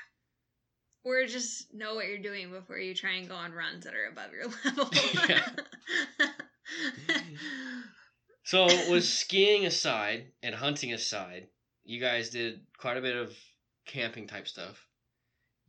[1.04, 4.08] Or just know what you're doing before you try and go on runs that are
[4.08, 4.90] above your level.
[5.28, 6.30] Yeah.
[8.44, 11.48] So, was skiing aside and hunting aside,
[11.84, 13.36] you guys did quite a bit of
[13.86, 14.88] camping type stuff,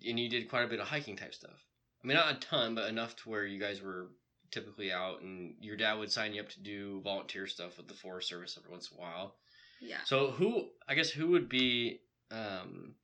[0.07, 1.67] and you did quite a bit of hiking type stuff.
[2.03, 4.11] I mean, not a ton, but enough to where you guys were
[4.51, 7.95] typically out, and your dad would sign you up to do volunteer stuff with the
[7.95, 9.37] Forest Service every once in a while.
[9.81, 10.01] yeah.
[10.05, 12.95] So, who I guess who would be, um,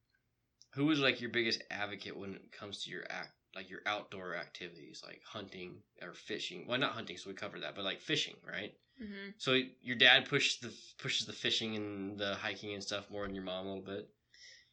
[0.75, 4.35] who was like your biggest advocate when it comes to your act, like your outdoor
[4.37, 6.67] activities, like hunting or fishing?
[6.67, 8.73] Well, not hunting, so we covered that, but like fishing, right?
[8.99, 13.27] hmm So your dad pushes the pushes the fishing and the hiking and stuff more
[13.27, 14.09] than your mom a little bit.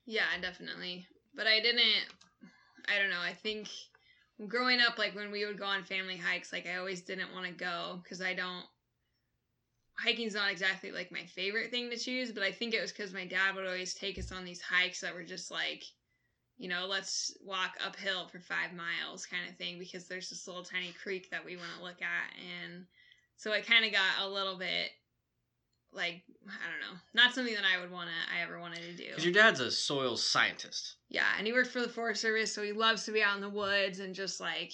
[0.05, 1.07] Yeah, definitely.
[1.35, 2.07] But I didn't.
[2.87, 3.21] I don't know.
[3.21, 3.69] I think
[4.47, 7.45] growing up, like when we would go on family hikes, like I always didn't want
[7.45, 8.65] to go because I don't.
[9.97, 13.13] Hiking's not exactly like my favorite thing to choose, but I think it was because
[13.13, 15.83] my dad would always take us on these hikes that were just like,
[16.57, 20.63] you know, let's walk uphill for five miles kind of thing because there's this little
[20.63, 22.33] tiny creek that we want to look at.
[22.39, 22.85] And
[23.37, 24.89] so I kind of got a little bit
[25.93, 28.93] like, I don't know, not something that I would want to, I ever wanted to
[28.95, 29.09] do.
[29.09, 30.95] Because your dad's a soil scientist.
[31.09, 33.41] Yeah, and he worked for the Forest Service, so he loves to be out in
[33.41, 34.71] the woods and just like.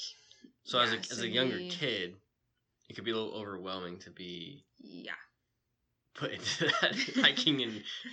[0.63, 2.15] So as yeah, a as a younger he- kid,
[2.89, 5.11] it could be a little overwhelming to be Yeah,
[6.13, 7.63] put into that hiking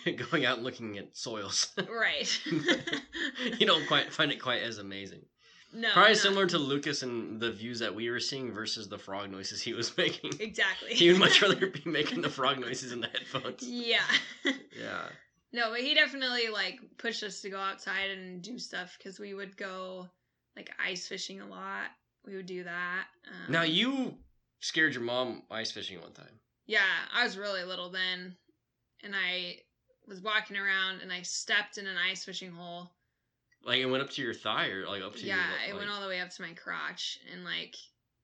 [0.07, 1.73] and going out and looking at soils.
[1.89, 2.41] right.
[2.47, 5.23] you don't quite find it quite as amazing.
[5.75, 6.19] No, Probably no.
[6.19, 9.73] similar to Lucas and the views that we were seeing versus the frog noises he
[9.73, 10.33] was making.
[10.41, 10.95] Exactly.
[10.95, 13.63] he would much rather be making the frog noises in the headphones.
[13.63, 14.03] Yeah.
[14.79, 15.07] Yeah.
[15.53, 19.35] No, but he definitely like pushed us to go outside and do stuff because we
[19.35, 20.09] would go
[20.57, 21.91] like ice fishing a lot.
[22.27, 23.05] We would do that.
[23.29, 24.17] Um, Now you
[24.61, 26.41] scared your mom ice fishing one time.
[26.67, 26.81] Yeah,
[27.15, 28.35] I was really little then,
[29.05, 29.59] and I
[30.09, 32.91] was walking around and I stepped in an ice fishing hole.
[33.67, 35.73] Like it went up to your thigh or like up to your yeah, your it
[35.73, 37.75] like, went all the way up to my crotch, and like,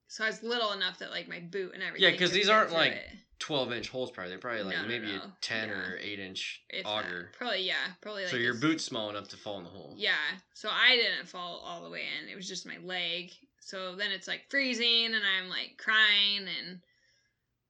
[0.09, 2.05] so I was little enough that like my boot and everything.
[2.09, 3.07] Yeah, because these aren't, like, it.
[3.39, 4.31] twelve inch holes probably.
[4.31, 5.19] They're probably like No, no, maybe no.
[5.19, 5.75] a ten Yeah.
[5.75, 7.31] or eight inch If auger.
[7.39, 9.95] Probably yeah, probably like so your boot's small enough to fall in the hole.
[9.97, 10.15] Yeah,
[10.55, 12.29] so I didn't fall all the way in.
[12.29, 13.31] It was just my leg.
[13.61, 16.81] So then it's like freezing, and I'm like crying, and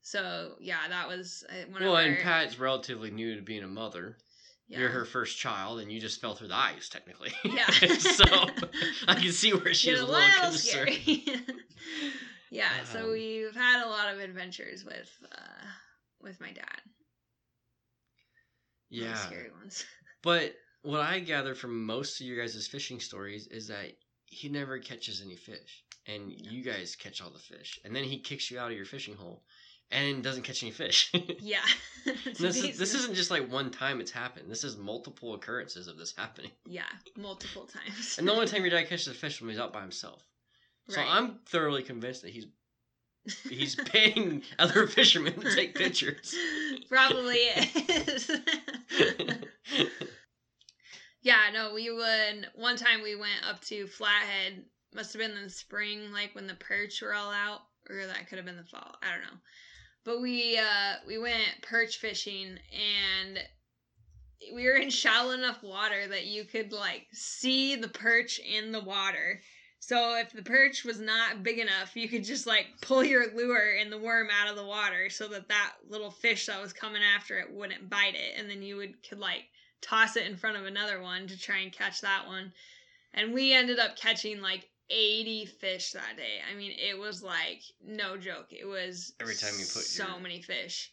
[0.03, 3.69] so yeah, that was uh, one Well, of and Pat's relatively new to being a
[3.69, 4.17] mother.
[4.71, 4.79] Yeah.
[4.79, 7.33] You're her first child, and you just fell through the ice, technically.
[7.45, 7.67] Yeah.
[7.99, 8.25] so
[9.09, 10.95] I can see where she's a little concerned.
[10.95, 11.25] scary.
[12.51, 15.67] yeah, so Um, we've had a lot of adventures with uh
[16.23, 16.81] with my dad.
[18.91, 19.85] Yeah, scary ones.
[20.23, 23.93] but what I gather from most of your guys' fishing stories is that
[24.27, 28.19] he never catches any fish, and you guys catch all the fish, and then he
[28.21, 29.43] kicks you out of your fishing hole,
[29.91, 31.13] and doesn't catch any fish.
[31.41, 31.61] Yeah.
[32.39, 34.51] This is, this isn't just like one time it's happened.
[34.51, 36.51] This is multiple occurrences of this happening.
[36.67, 36.85] Yeah,
[37.17, 38.17] multiple times.
[38.19, 40.25] And the only time your dad catches a fish when he's out by himself.
[40.89, 41.07] So Right.
[41.11, 42.47] I'm thoroughly convinced that he's
[43.49, 46.35] he's paying other fishermen to take pictures.
[46.89, 48.31] Probably is.
[51.23, 52.49] yeah, no, we would.
[52.55, 54.65] One time we went up to Flathead.
[54.95, 58.29] Must have been in the spring, like when the perch were all out, or that
[58.29, 58.97] could have been the fall.
[59.03, 59.39] I don't know.
[60.05, 63.39] But we uh we went perch fishing and
[64.55, 68.81] we were in shallow enough water that you could like see the perch in the
[68.81, 69.43] water.
[69.79, 73.77] So if the perch was not big enough, you could just like pull your lure
[73.79, 77.03] and the worm out of the water so that that little fish that was coming
[77.03, 79.45] after it wouldn't bite it, and then you would could like
[79.83, 82.53] toss it in front of another one to try and catch that one.
[83.13, 86.41] And we ended up catching like 80 fish that day.
[86.51, 88.49] I mean, it was like no joke.
[88.51, 90.93] It was Every time you put so your- many fish.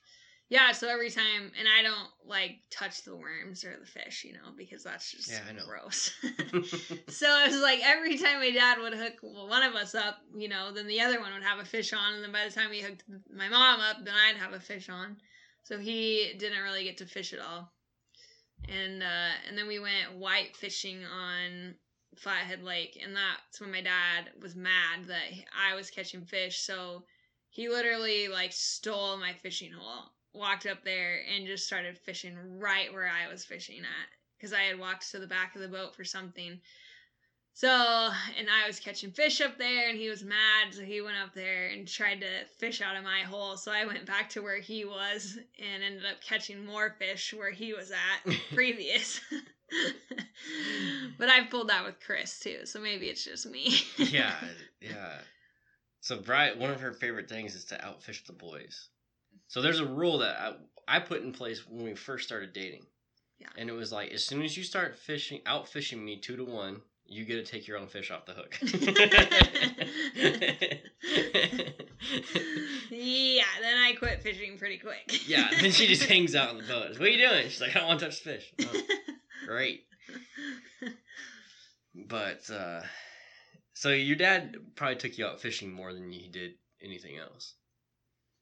[0.50, 4.32] Yeah, so every time, and I don't like touch the worms or the fish, you
[4.32, 5.66] know, because that's just Yeah, I know.
[5.66, 6.10] gross.
[7.10, 10.48] so it was like every time my dad would hook one of us up, you
[10.48, 12.72] know, then the other one would have a fish on, and then by the time
[12.72, 15.18] he hooked my mom up, then I'd have a fish on.
[15.64, 17.74] So he didn't really get to fish at all.
[18.70, 21.76] And uh, and then we went white fishing on
[22.18, 25.24] Flathead Lake, and that's when my dad was mad that
[25.56, 26.60] I was catching fish.
[26.60, 27.04] So
[27.50, 32.92] he literally like stole my fishing hole, walked up there, and just started fishing right
[32.92, 35.96] where I was fishing at because I had walked to the back of the boat
[35.96, 36.60] for something.
[37.54, 37.70] So,
[38.38, 40.72] and I was catching fish up there, and he was mad.
[40.72, 43.58] So he went up there and tried to fish out of my hole.
[43.58, 47.50] So I went back to where he was and ended up catching more fish where
[47.50, 49.20] he was at previous.
[51.18, 53.76] but I've pulled that with Chris too, so maybe it's just me.
[53.98, 54.36] yeah,
[54.82, 55.14] yeah.
[56.02, 58.90] So Brian, one of her favorite things is to outfish the boys.
[59.48, 62.86] So there's a rule that I, I put in place when we first started dating.
[63.40, 63.48] Yeah.
[63.58, 66.44] And it was like, as soon as you start fishing, out fishing me two to
[66.44, 68.58] one, you get to take your own fish off the hook.
[72.90, 75.28] yeah, then I quit fishing pretty quick.
[75.28, 75.50] yeah.
[75.62, 76.92] Then she just hangs out on the boat.
[76.92, 77.48] What are you doing?
[77.50, 78.54] She's like, I don't want to touch the fish.
[78.62, 78.82] Oh,
[79.48, 79.87] great.
[81.96, 82.84] But uh,
[83.74, 87.56] so your dad probably took you out fishing more than he did anything else.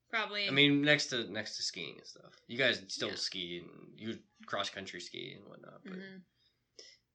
[0.09, 0.47] Probably.
[0.47, 2.33] I mean, next to next to skiing and stuff.
[2.47, 3.15] You guys still Yeah.
[3.15, 5.83] ski and you cross country ski and whatnot.
[5.83, 6.21] But Mhm.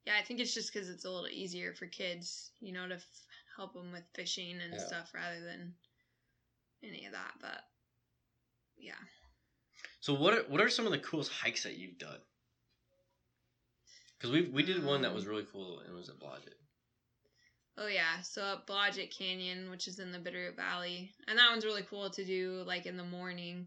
[0.06, 2.94] yeah, I think it's just because it's a little easier for kids, you know, to
[2.94, 3.26] f-
[3.56, 4.86] help them with fishing and Yeah.
[4.86, 5.74] stuff rather than
[6.82, 7.38] any of that.
[7.40, 7.64] But
[8.76, 8.98] yeah,
[10.00, 12.20] so what are, what are some of the coolest hikes that you've done?
[14.20, 16.54] Because we we did one that was Um, really cool and it was at Blodgett.
[17.78, 21.64] Oh yeah, so up Blodgett Canyon, which is in the Bitterroot Valley, and that one's
[21.64, 23.66] really cool to do like in the morning,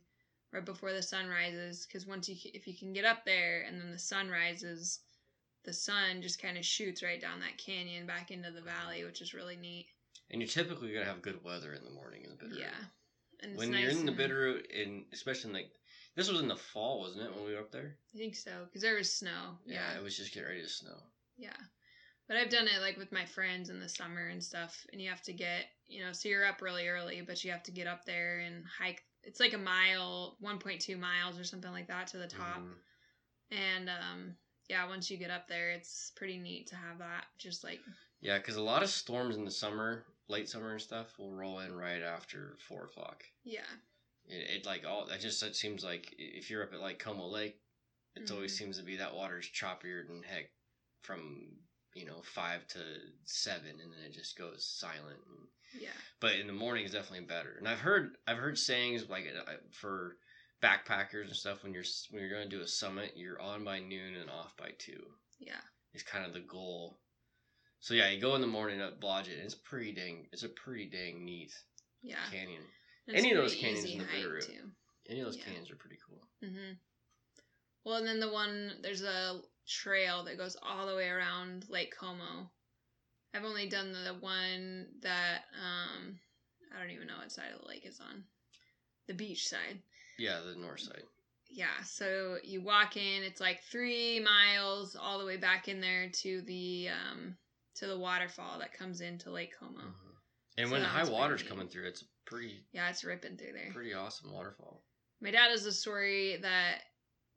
[0.52, 1.88] right before the sun rises.
[1.88, 5.00] Because once you, if you can get up there and then the sun rises,
[5.64, 9.22] the sun just kind of shoots right down that canyon back into the valley, which
[9.22, 9.88] is really neat.
[10.30, 12.60] And you're typically gonna have good weather in the morning in the Bitterroot.
[12.60, 12.86] Yeah,
[13.40, 15.72] and When nice you're in the Bitterroot, and especially in like
[16.16, 17.36] this was in the fall, wasn't it?
[17.36, 17.96] When we were up there.
[18.14, 19.58] I think so, because there was snow.
[19.66, 20.98] Yeah, it was just getting ready to snow.
[21.38, 21.52] yeah.
[22.28, 25.10] But I've done it like with my friends in the summer and stuff, and you
[25.10, 27.86] have to get, you know, so you're up really early, but you have to get
[27.86, 29.04] up there and hike.
[29.24, 32.60] It's like a mile, 1.2 miles or something like that to the top.
[32.62, 32.76] Mhm.
[33.52, 34.36] And um,
[34.70, 37.26] yeah, once you get up there, it's pretty neat to have that.
[37.38, 37.82] Just like,
[38.22, 41.60] Yeah, because a lot of storms in the summer, late summer and stuff, will roll
[41.60, 43.26] in right after four o'clock.
[43.44, 43.62] yeah,
[44.28, 45.08] It, it like all.
[45.10, 47.60] It just it seems like if you're up at like Como Lake,
[48.16, 48.58] It always Mhm.
[48.58, 50.52] seems to be that water's choppier than heck
[51.02, 51.58] from
[51.96, 52.80] you know five to
[53.26, 55.20] seven, and then it just goes silent.
[55.26, 55.48] And,
[55.82, 55.98] Yeah.
[56.20, 57.54] but in the morning is definitely better.
[57.58, 60.18] And I've heard I've heard sayings like uh, for
[60.62, 63.80] backpackers and stuff when you're when you're going to do a summit, you're on by
[63.80, 65.04] noon and off by two.
[65.40, 65.62] Yeah.
[65.94, 67.00] Is kind of the goal.
[67.80, 69.34] So yeah, you go in the morning up Blodgett.
[69.34, 70.30] and It's pretty dang.
[70.32, 71.52] It's a pretty dang neat
[72.02, 72.30] Yeah.
[72.30, 72.64] canyon.
[73.08, 74.46] And Any of those canyons in the Bitterroot.
[74.48, 74.72] too.
[75.10, 75.44] Any of those Yeah.
[75.46, 76.26] canyons are pretty cool.
[76.42, 76.74] hmm
[77.84, 81.94] Well, and then the one there's a trail that goes all the way around Lake
[81.98, 82.50] Como.
[83.34, 86.20] I've only done the one that um
[86.74, 88.24] I don't even know what side of the lake is on.
[89.08, 89.82] The beach side.
[90.18, 91.04] Yeah, the north side.
[91.50, 96.10] Yeah, so you walk in, it's like three miles all the way back in there
[96.10, 97.38] to the um
[97.76, 99.80] to the waterfall that comes into Lake Como.
[99.82, 100.16] Mhm.
[100.58, 103.72] And So when that high water's coming through, it's pretty Yeah, it's ripping through there.
[103.74, 104.84] pretty awesome waterfall.
[105.22, 106.84] My dad has a story that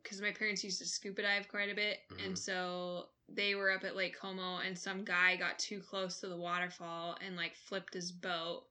[0.03, 2.27] because my parents used to scuba dive quite a bit, Mhm.
[2.27, 6.29] and so they were up at Lake Como, and some guy got too close to
[6.29, 8.69] the waterfall and like flipped his boat.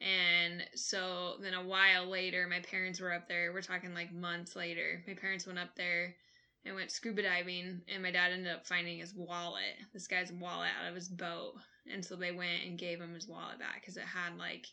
[0.00, 3.52] And so then a while later, my parents were up there.
[3.52, 5.02] We're talking like months later.
[5.06, 6.16] My parents went up there
[6.64, 10.70] and went scuba diving, and my dad ended up finding his wallet, this guy's wallet
[10.78, 11.54] out of his boat.
[11.86, 14.66] And so they went and gave him his wallet back because it had like,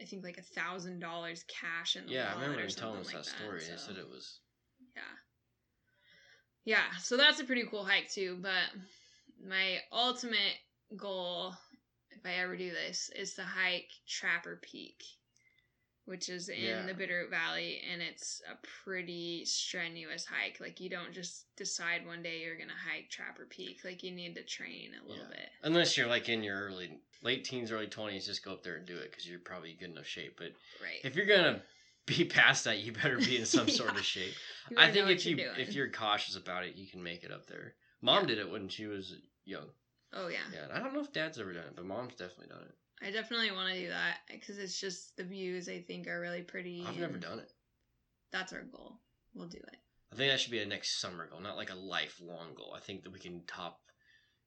[0.00, 3.10] I think like a thousand dollars cash in the Yeah, I remember him telling us
[3.10, 3.60] something that story.
[3.60, 4.40] They so- said it was
[4.94, 5.02] yeah.
[6.64, 8.64] Yeah, so that's a pretty cool hike too, but
[9.46, 10.56] my ultimate
[10.96, 11.54] goal,
[12.10, 15.04] if I ever do this, is to hike Trapper Peak,
[16.06, 16.86] which is in Yeah.
[16.86, 20.58] the Bitterroot Valley, and it's a pretty strenuous hike.
[20.60, 23.80] Like, you don't just decide one day you're going to hike Trapper Peak.
[23.84, 25.30] Like, you need to train a little Yeah.
[25.36, 25.50] bit.
[25.62, 28.86] unless you're like in your early late teens, early twenties, just go up there and
[28.86, 30.36] do it because you're probably good enough shape.
[30.36, 31.00] But Right.
[31.04, 31.64] if you're gonna
[32.06, 34.34] be past that, you better be in some sort of shape.
[34.76, 35.60] I think if you you're doing.
[35.68, 37.74] if you're cautious about it, you can make it up there.
[38.00, 38.26] Mom Yeah.
[38.28, 39.72] did it when she was young.
[40.12, 40.38] Oh, yeah.
[40.52, 42.74] Yeah, I don't know if Dad's ever done it, but Mom's definitely done it.
[43.02, 46.42] I definitely want to do that because it's just the views I think are really
[46.42, 46.84] pretty.
[46.86, 47.52] I've never done it.
[48.32, 49.00] That's our goal.
[49.34, 49.76] We'll do it.
[50.12, 52.74] I think that should be a next summer goal, not like a lifelong goal.
[52.76, 53.80] I think that we can top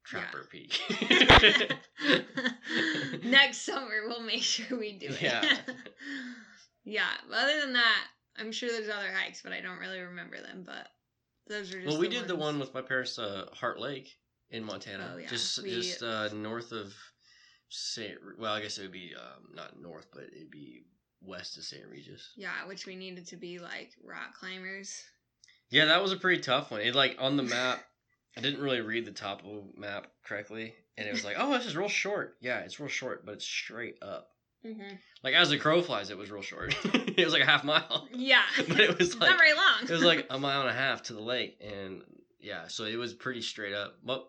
[0.04, 0.80] Trapper Peak.
[3.24, 5.22] Next summer, we'll make sure we do it.
[5.22, 5.44] Yeah.
[6.84, 7.10] yeah.
[7.30, 10.64] But other than that, I'm sure there's other hikes, but I don't really remember them.
[10.66, 10.88] But
[11.48, 11.88] those are just.
[11.88, 14.18] well, we the did the one with my parents, uh, Heart Lake
[14.50, 15.28] in Montana, Oh, yeah.
[15.28, 16.96] just We- just uh, north of
[17.70, 18.18] Saint.
[18.38, 20.84] Well, I guess it would be um, not north, but it'd be
[21.22, 22.32] west of Saint Regis.
[22.36, 25.02] Yeah, which we needed to be like rock climbers.
[25.70, 26.82] Yeah, that was a pretty tough one.
[26.82, 27.84] It like on the map,
[28.38, 31.76] I didn't really read the topo map correctly, and it was like, oh, this is
[31.78, 32.38] real short.
[32.42, 34.30] Yeah, it's real short, but it's straight up.
[34.66, 34.96] Mm-hmm.
[35.24, 36.76] Like as the crow flies, it was real short.
[36.94, 38.42] it was like a half mile, Yeah.
[38.68, 39.84] but it was like not very long.
[39.84, 42.02] it was like a mile and a half to the lake, and
[42.40, 44.00] yeah, so it was pretty straight up.
[44.04, 44.28] But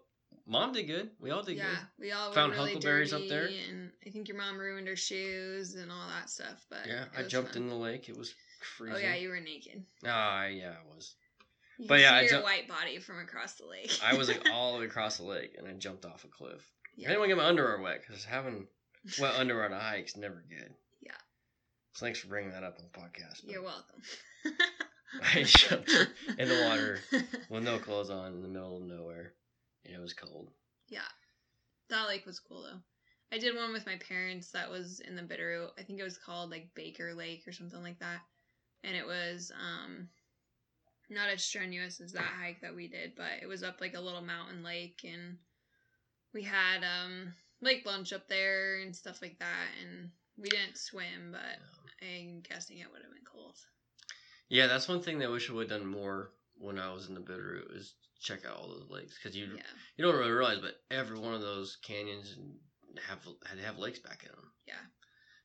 [0.51, 1.11] mom did good.
[1.21, 1.73] We all did yeah, good.
[1.73, 3.47] Yeah, we all Found really huckleberries up there.
[3.71, 6.67] and I think your mom ruined her shoes and all that stuff.
[6.69, 7.63] But Yeah, I jumped fun.
[7.63, 8.09] in the lake.
[8.09, 8.35] It was
[8.77, 8.97] freezing.
[8.97, 9.85] Oh yeah, you were naked.
[10.05, 11.15] Ah, yeah, I was.
[11.79, 13.97] You But yeah, I your ju- white body from across the lake.
[14.05, 16.61] I was like all the way across the lake, and I jumped off a cliff.
[16.99, 18.67] I didn't want to get my underwear wet because having
[19.19, 20.75] wet underwear on a hike's never good.
[21.01, 21.13] Yeah.
[21.95, 23.41] So thanks for bringing that up on the podcast.
[23.45, 24.03] You're welcome.
[25.35, 25.91] I jumped
[26.39, 26.99] in the water
[27.49, 29.33] with no clothes on in the middle of nowhere,
[29.85, 30.51] and it was cold.
[30.89, 31.01] yeah,
[31.89, 32.81] that lake was cool though.
[33.33, 35.71] I did one with my parents that was in the Bitterroot.
[35.79, 38.21] I think it was called like Baker Lake or something like that,
[38.85, 40.09] and it was um
[41.09, 44.01] not as strenuous as that hike that we did, but it was up like a
[44.01, 45.37] little mountain lake, and
[46.33, 51.33] we had um lake lunch up there and stuff like that, and we didn't swim,
[51.33, 51.59] but
[52.03, 53.57] I'm guessing it would have been cold.
[54.49, 56.31] Yeah, that's one thing that I wish I would have done more
[56.61, 59.63] when I was in the Bitterroot is check out all those lakes because you Yeah,
[59.97, 62.37] you don't really realize, but every one of those canyons
[63.09, 64.85] have had to have lakes back in them, yeah.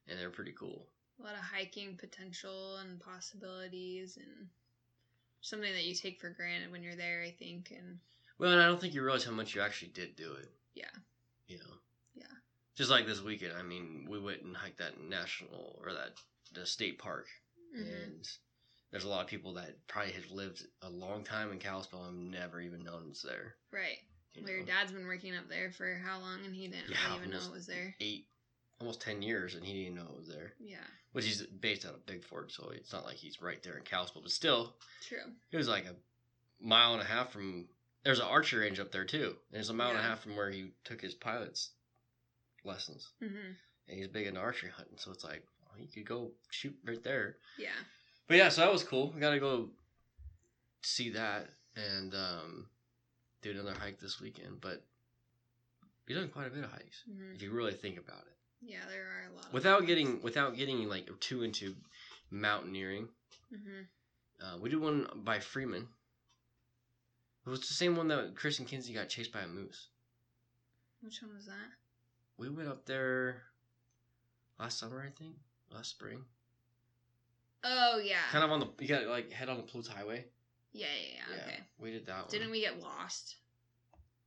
[0.07, 0.87] and they're pretty cool.
[1.19, 4.49] a lot of hiking potential and possibilities and
[5.41, 7.99] something that you take for granted when you're there i think and
[8.39, 10.49] Well, and I don't think you realize how much you actually did do it.
[10.73, 10.91] yeah
[11.47, 11.73] You know.
[12.15, 12.35] Yeah.
[12.75, 16.13] Just like this weekend, I mean, we went and hiked that national or that
[16.53, 17.27] the state park,
[17.75, 18.03] Mhm.
[18.05, 18.27] and
[18.95, 22.31] there's a lot of people that probably have lived a long time in Kalispell and
[22.31, 23.55] never even known it's there.
[23.73, 23.97] right
[24.33, 27.13] you well your dad's been working up there for how long and he didn't Yeah,
[27.17, 28.27] even know it was there eight,
[28.79, 30.53] almost ten years, and he didn't know it was there.
[30.61, 30.77] yeah
[31.11, 34.21] Which he's based out of Bigfork, so it's not like he's right there in Kalispell,
[34.21, 35.95] but still, true it was like a
[36.65, 37.67] mile and a half from.
[38.05, 39.35] There's an archery range up there too.
[39.51, 41.71] And it's a mile and a half from where he took his pilot's
[42.63, 43.51] lessons, hmm
[43.89, 44.97] and he's big into archery hunting.
[44.97, 47.35] So it's like well, he could go shoot right there.
[47.57, 47.71] yeah
[48.27, 49.11] But yeah, so that was cool.
[49.13, 49.69] We got to go
[50.81, 52.65] see that and um,
[53.41, 54.61] do another hike this weekend.
[54.61, 54.83] But
[56.07, 57.35] you've done quite a bit of hikes Mhm.
[57.35, 58.33] if you really think about it.
[58.61, 59.53] Yeah, there are a lot.
[59.53, 61.75] Without getting without getting like too into
[62.31, 63.09] mountaineering,
[63.49, 63.81] hmm
[64.41, 65.87] uh, we did one by Freeman.
[67.45, 69.89] It was the same one that Chris and Kinsey got chased by a moose.
[71.01, 71.71] Which one was that?
[72.37, 73.43] We went up there
[74.59, 75.35] last summer, I think,
[75.69, 76.25] last spring.
[77.65, 78.17] Oh yeah.
[78.31, 80.25] Kind of on the you got like head on the Palouse Highway.
[80.71, 81.43] Yeah, yeah, yeah.
[81.43, 81.59] Okay.
[81.79, 82.25] we did that one.
[82.29, 83.37] Didn't we get lost?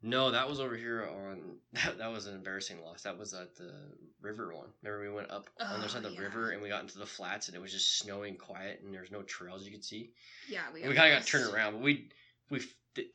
[0.03, 1.41] No, that was over here on.
[1.85, 3.03] That, that was an embarrassing loss.
[3.03, 3.73] That was at the
[4.21, 4.69] river one.
[4.83, 6.21] Remember, we went up on the Oh, side of the oh, yeah.
[6.21, 9.13] river and we got into the flats and it was just snowing quiet and there's
[9.13, 10.11] no trails you could see.
[10.49, 10.81] Yeah, we.
[10.81, 12.09] We, kind of got turned around, but we
[12.51, 12.61] we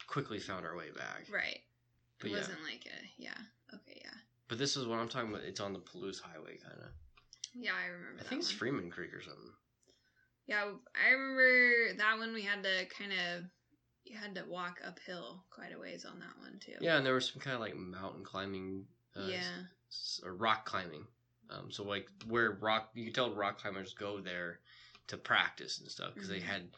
[0.08, 1.26] quickly found our way back.
[1.34, 1.60] Right.
[2.20, 2.38] But it yeah.
[2.38, 3.32] wasn't like a yeah.
[3.74, 4.12] Okay, yeah.
[4.48, 5.44] But this is what I'm talking about.
[5.44, 6.90] It's on the Palouse Highway, kind of.
[7.56, 8.22] Yeah, I remember.
[8.22, 8.52] I think it's.
[8.52, 9.52] Freeman Creek or something.
[10.48, 10.66] Yeah,
[10.96, 12.34] I remember that one.
[12.34, 13.44] We had to kind of
[14.06, 16.74] you had to walk uphill quite a ways on that one too.
[16.82, 18.86] Yeah, and there was some kind of like mountain climbing.
[19.16, 19.52] Uh, yeah.
[19.92, 21.06] s- or rock climbing.
[21.52, 24.60] Um, so like where rock, you can tell rock climbers go there
[25.08, 26.32] to practice and stuff because Mhm.
[26.34, 26.70] they had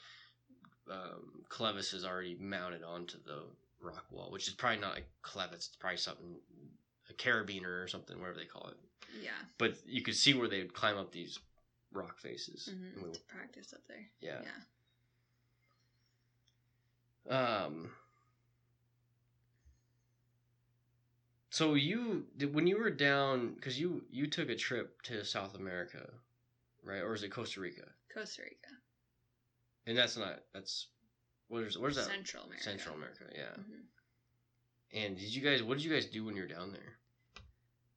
[0.91, 3.43] um, clevises already mounted onto the
[3.81, 5.53] rock wall, which is probably not a clevis.
[5.55, 6.35] It's probably something
[7.09, 8.77] a carabiner or something, whatever they call it.
[9.21, 9.31] Yeah.
[9.57, 11.39] But you could see where they would climb up these
[11.91, 12.69] rock faces.
[12.73, 14.07] hmm we- To practice up there.
[14.21, 14.41] yeah.
[17.27, 17.63] Yeah.
[17.65, 17.89] Um.
[21.49, 25.55] So you did when you were down because you you took a trip to South
[25.55, 26.09] America,
[26.83, 26.99] right?
[27.01, 27.87] Or is it Costa Rica?
[28.13, 28.73] Costa Rica.
[29.87, 30.87] And that's not that's
[31.47, 32.05] what is where's that?
[32.07, 32.63] Central America.
[32.63, 33.55] Central America, yeah.
[33.57, 33.85] Mhm.
[34.93, 36.97] And did you guys what did you guys do when you were down there?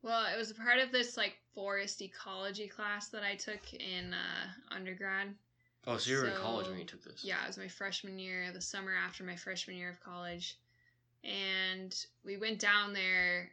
[0.02, 4.14] Well, it was a part of this like forest ecology class that I took in
[4.14, 5.34] uh, undergrad.
[5.88, 7.24] Oh, so you were in college when you took this.
[7.24, 10.56] Yeah, it was my freshman year, the summer after my freshman year of college.
[11.24, 11.92] And
[12.24, 13.50] we went down there.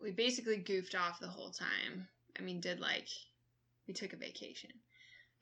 [0.00, 2.06] We basically goofed off the whole time.
[2.38, 3.08] I mean, did like
[3.88, 4.70] we took a vacation.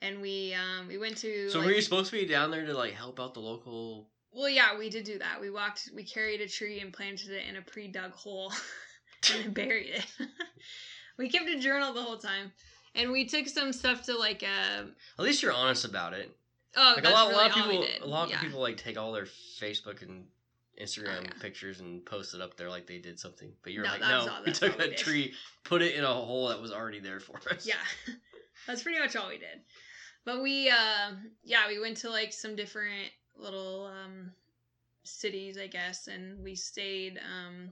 [0.01, 2.65] And we um we went to So like, were you supposed to be down there
[2.65, 4.09] to like help out the local?
[4.33, 5.39] Well, yeah, we did do that.
[5.39, 8.55] We walked we carried a tree and planted it in a pre-dug hole
[9.35, 10.07] and buried it.
[11.19, 12.53] we kept a journal the whole time.
[12.95, 14.83] And we took some stuff to like uh
[15.19, 16.31] At least you're honest about it.
[16.77, 18.03] oh Like that's a lot, really a lot of all we people, did.
[18.03, 18.35] a lot yeah.
[18.37, 19.25] of people like take all their
[19.61, 20.25] Facebook and
[20.81, 21.31] Instagram Oh, yeah.
[21.41, 23.53] pictures and post it up there like they did something.
[23.63, 24.97] But you're No, like, no, all- we took we a tree,
[25.29, 25.35] tree,
[25.65, 27.67] put it in a hole that was already there for us.
[27.67, 27.75] Yeah.
[28.67, 29.61] That's pretty much all we did.
[30.25, 31.13] But we uh
[31.45, 34.33] yeah, we went to like some different little um
[35.05, 37.71] cities, I guess, and we stayed um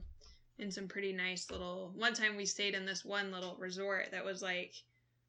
[0.61, 4.23] in some pretty nice little one time we stayed in this one little resort that
[4.23, 4.73] was like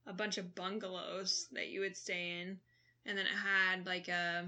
[0.06, 2.58] a bunch of bungalows that you would stay in
[3.06, 4.46] and then it had like a,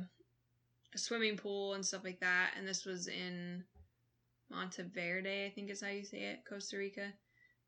[0.95, 3.64] a swimming pool and stuff like that and this was in
[4.51, 7.12] Monteverde, I think is how you say it, Costa Rica.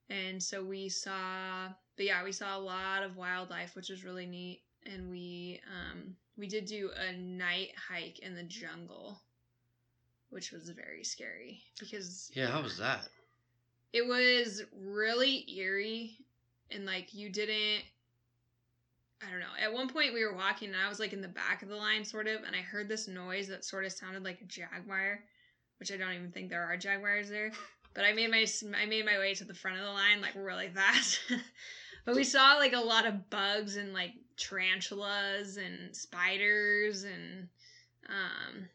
[0.09, 4.27] And so we saw but yeah, we saw a lot of wildlife, which was really
[4.27, 4.63] neat.
[4.85, 9.21] And we um we did do a night hike in the jungle,
[10.31, 13.09] which was very scary because Yeah, how was that?
[13.93, 16.19] it was really eerie
[16.71, 17.83] and like you didn't
[19.27, 19.47] I don't know.
[19.61, 21.77] At one point we were walking and I was like in the back of the
[21.77, 25.21] line sort of and I heard this noise that sort of sounded like a jaguar,
[25.79, 27.51] which I don't even think there are jaguars there.
[27.95, 28.45] But I made my
[28.79, 31.21] I made my way to the front of the line like really fast.
[32.05, 37.49] but we saw like a lot of bugs and like tarantulas and spiders and
[38.11, 38.69] um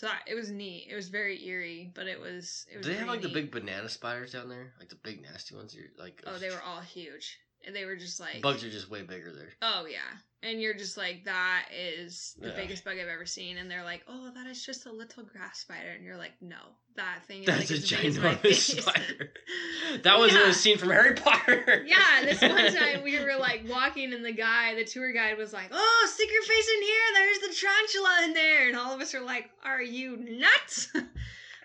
[0.00, 0.86] so that, it was neat.
[0.90, 3.50] It was very eerie, but it was it was Do they have like the big
[3.50, 4.72] banana spiders down there?
[4.78, 5.74] Like the big nasty ones?
[5.74, 7.38] You're like Oh, they were all huge.
[7.66, 9.50] And they were just like bugs are just way bigger there.
[9.62, 9.98] Oh yeah.
[10.42, 12.56] And you're just like, that is the Yeah.
[12.56, 13.58] biggest bug I've ever seen.
[13.58, 15.90] And they're like, oh, that is just a little grass spider.
[15.94, 16.56] And you're like, no,
[16.96, 19.32] that thing is That's like a ginormous spider.
[20.02, 20.48] That was Yeah.
[20.48, 21.84] a scene from Harry Potter.
[21.86, 25.52] yeah, this one time we were like walking, and the guy, the tour guide, was
[25.52, 27.02] like, "Oh, stick your face in here.
[27.14, 30.88] There's the tarantula in there." And all of us are like, "Are you nuts?"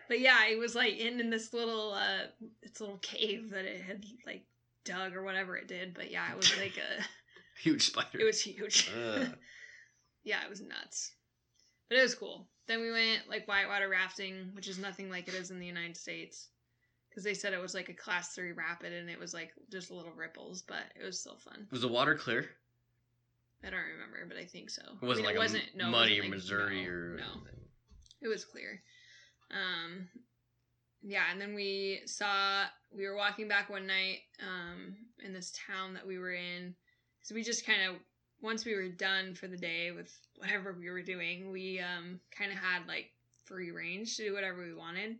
[0.09, 2.25] but yeah, it was like in in this little uh,
[2.63, 4.43] this little cave that it had like
[4.86, 5.93] dug or whatever it did.
[5.93, 7.03] But yeah, it was like a,
[7.61, 8.19] Huge spider.
[8.19, 8.89] it was huge.
[10.23, 11.11] Yeah, it was nuts.
[11.88, 12.47] But it was cool.
[12.67, 15.95] Then we went like whitewater rafting, which is nothing like it is in the United
[15.95, 16.47] States.
[17.07, 19.91] Because they said it was like a class three rapid and it was like just
[19.91, 21.67] little ripples, but it was still fun.
[21.71, 22.49] Was the water clear?
[23.63, 24.81] I don't remember, but I think so.
[24.99, 27.41] It wasn't I mean, like it wasn't no, muddy wasn't, like- Missouri no, or no.
[28.21, 28.81] It was clear.
[29.51, 30.09] Um,
[31.03, 32.63] yeah, and then we saw
[32.95, 36.73] we were walking back one night um, in this town that we were in
[37.19, 37.95] because we just kind of
[38.41, 42.51] once we were done for the day with whatever we were doing, we um kind
[42.51, 43.11] of had like
[43.45, 45.17] free range to do whatever we wanted.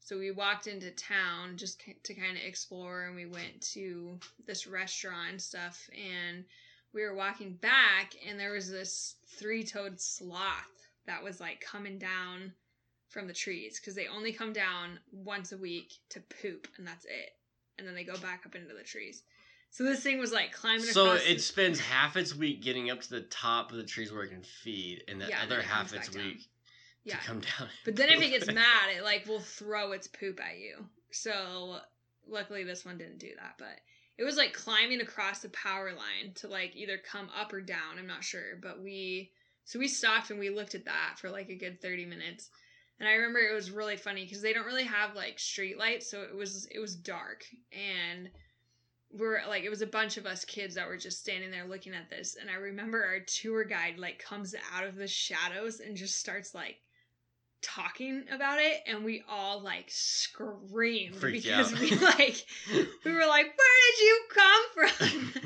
[0.00, 4.66] So we walked into town just to kind of explore, and we went to this
[4.66, 5.88] restaurant and stuff.
[5.92, 6.44] And
[6.92, 12.52] we were walking back, and there was this three-toed sloth that was like coming down
[13.08, 17.04] from the trees because they only come down once a week to poop, and that's
[17.04, 17.30] it.
[17.78, 19.22] And then they go back up into the trees.
[19.70, 23.00] So this thing was like climbing So it the- spends half its week getting up
[23.02, 25.64] to the top of the trees where it can feed, and the Yeah, other it
[25.64, 26.24] half its down.
[26.24, 26.46] week
[27.04, 27.16] yeah.
[27.18, 27.68] to come down.
[27.84, 30.84] But then if it gets mad, it like will throw its poop at you.
[31.10, 31.78] So
[32.28, 33.80] luckily this one didn't do that, but
[34.16, 37.98] it was like climbing across the power line to like either come up or down,
[37.98, 39.32] I'm not sure, but we
[39.64, 42.50] so we stopped and we looked at that for like a good 30 minutes.
[43.00, 46.08] And I remember it was really funny cuz they don't really have like street lights,
[46.08, 47.44] so it was it was dark.
[47.72, 48.30] And
[49.10, 51.94] we're like it was a bunch of us kids that were just standing there looking
[51.94, 52.36] at this.
[52.40, 56.54] And I remember our tour guide like comes out of the shadows and just starts
[56.54, 56.76] like
[57.62, 58.82] talking about it.
[58.86, 61.80] And we all like screamed Freaked because out.
[61.80, 62.44] we like
[63.04, 65.32] we were like where did you come from?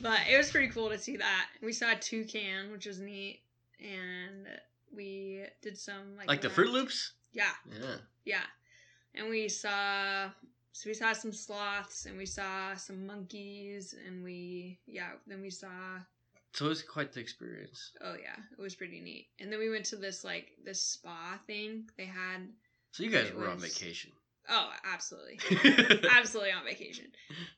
[0.00, 1.46] But it was pretty cool to see that.
[1.60, 3.40] We saw a toucan which was neat.
[3.80, 4.46] And
[4.94, 7.12] we did some like like the Froot Loops.
[7.32, 7.96] yeah Yeah.
[8.24, 8.46] yeah
[9.14, 10.30] and we saw
[10.72, 15.50] so we saw some sloths and we saw some monkeys and we yeah then we
[15.50, 15.68] saw
[16.54, 17.92] So it was quite the experience.
[18.00, 21.38] oh yeah it was pretty neat and then we went to this like this spa
[21.46, 22.48] thing they had
[22.92, 24.12] So you guys were on vacation.
[24.48, 25.38] Oh absolutely
[26.16, 27.06] absolutely on vacation.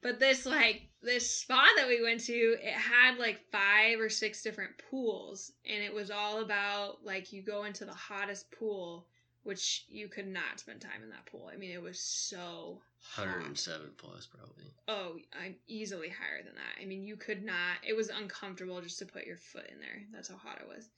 [0.03, 4.43] But this like this spa that we went to, it had like five or six
[4.43, 9.07] different pools, and it was all about like you go into the hottest pool,
[9.43, 11.51] which you could not spend time in that pool.
[11.53, 13.27] I mean, it was so hot.
[13.27, 14.65] 107 plus probably.
[14.89, 16.83] Oh, I'm easily higher than that.
[16.83, 17.79] I mean, you could not.
[17.87, 20.03] It was uncomfortable just to put your foot in there.
[20.13, 20.89] That's how hot it was.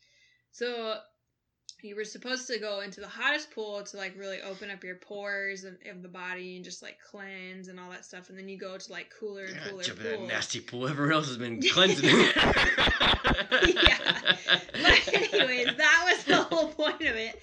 [0.50, 0.98] So
[1.82, 4.94] you were supposed to go into the hottest pool to like really open up your
[4.96, 8.28] pores of, of the body and just like cleanse and all that stuff.
[8.28, 10.88] And then you go to like cooler and Yeah, cooler jump in that nasty pool.
[10.88, 12.08] Everyone else has been cleansing.
[12.08, 12.42] Yeah.
[14.72, 17.40] But anyways, that was the whole point of it.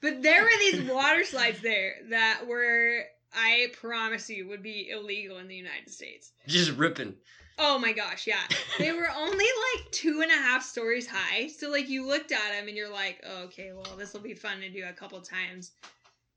[0.00, 3.04] But there were these water slides there that were,
[3.34, 6.32] I promise you, would be illegal in the United States.
[6.46, 7.14] Just ripping.
[7.58, 8.42] Oh my gosh, yeah.
[8.78, 11.48] They were only like two and a half stories high.
[11.48, 14.34] So, like, you looked at them and you're like, oh, okay, well, this will be
[14.34, 15.72] fun to do a couple times.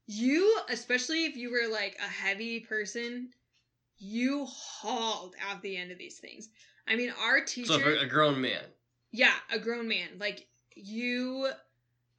[0.08, 3.30] You, especially if you were like a heavy person,
[3.98, 6.50] you hauled out the end of these things.
[6.88, 7.74] I mean, our teacher.
[7.74, 8.62] So a grown man.
[9.12, 10.10] Yeah, a grown man.
[10.20, 11.50] Like you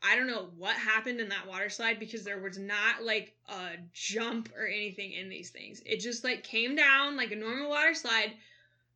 [0.02, 3.70] I don't know what happened in that water slide because there was not like a
[3.92, 5.82] jump or anything in these things.
[5.84, 8.32] It just like came down like a normal water slide,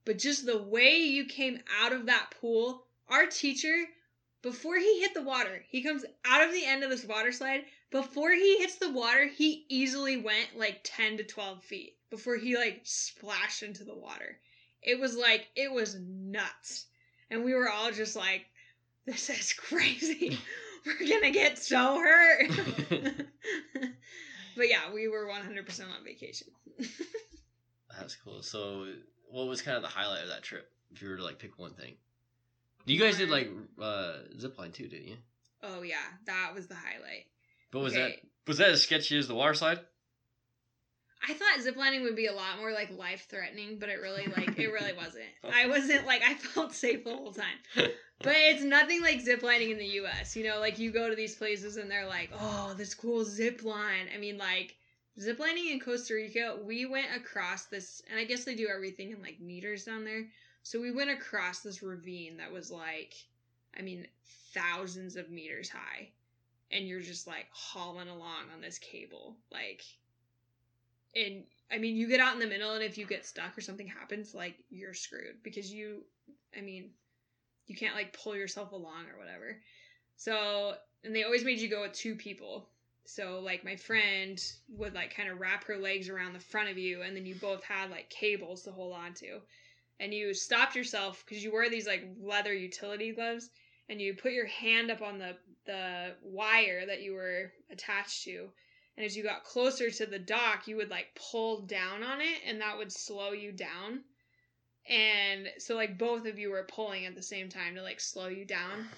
[0.05, 3.85] but just the way you came out of that pool, our teacher
[4.43, 7.65] before he hit the water, he comes out of the end of this water slide.
[7.91, 12.57] Before he hits the water, he easily went like 10 to 12 feet before he
[12.57, 14.39] like splashed into the water.
[14.83, 16.87] It was like, it was nuts.
[17.31, 18.47] And we were all just like,
[19.07, 20.39] this is crazy.
[20.87, 22.51] We're gonna get so hurt.
[24.57, 26.49] but yeah, we were 100% on vacation.
[27.99, 28.43] That's cool.
[28.43, 28.87] So
[29.31, 30.69] what was kind of the highlight of that trip?
[30.93, 31.95] If you were to like pick one thing.
[32.85, 33.49] You guys did like
[33.81, 35.17] uh zipline too, didn't you?
[35.63, 37.27] Oh yeah, that was the highlight.
[37.71, 38.03] But was Okay.
[38.03, 39.81] that was that as sketchy as the water slide?
[41.29, 44.59] I thought ziplining would be a lot more like life threatening, but it really like
[44.59, 45.25] it really wasn't.
[45.45, 47.91] I wasn't like I felt safe the whole time.
[48.23, 50.37] But it's nothing like ziplining in the US.
[50.37, 53.65] You know, like you go to these places and they're like, "Oh, this cool zip
[53.65, 54.77] line." I mean, like
[55.21, 59.23] ziplining in Costa Rica, we went across this and I guess they do everything in
[59.23, 60.27] like meters down there.
[60.65, 63.15] So we went across this ravine that was like
[63.79, 64.07] I mean,
[64.53, 66.11] thousands of meters high.
[66.71, 69.37] And you're just like hauling along on this cable.
[69.51, 69.83] Like
[71.15, 73.63] and I mean, you get out in the middle, and if you get stuck or
[73.63, 76.03] something happens, like you're screwed because you,
[76.57, 76.91] I mean,
[77.67, 79.57] you can't like pull yourself along or whatever.
[80.17, 82.69] So, and they always made you go with two people.
[83.05, 84.41] So, like, my friend
[84.77, 87.35] would like kind of wrap her legs around the front of you, and then you
[87.35, 89.41] both had like cables to hold on to.
[89.99, 93.51] And you stopped yourself because you wear these like leather utility gloves,
[93.89, 98.51] and you put your hand up on the the wire that you were attached to,
[98.97, 102.41] and as you got closer to the dock, you would like pull down on it
[102.47, 104.05] and that would slow you down.
[104.89, 108.29] And so like both of you were pulling at the same time to like slow
[108.29, 108.89] you down.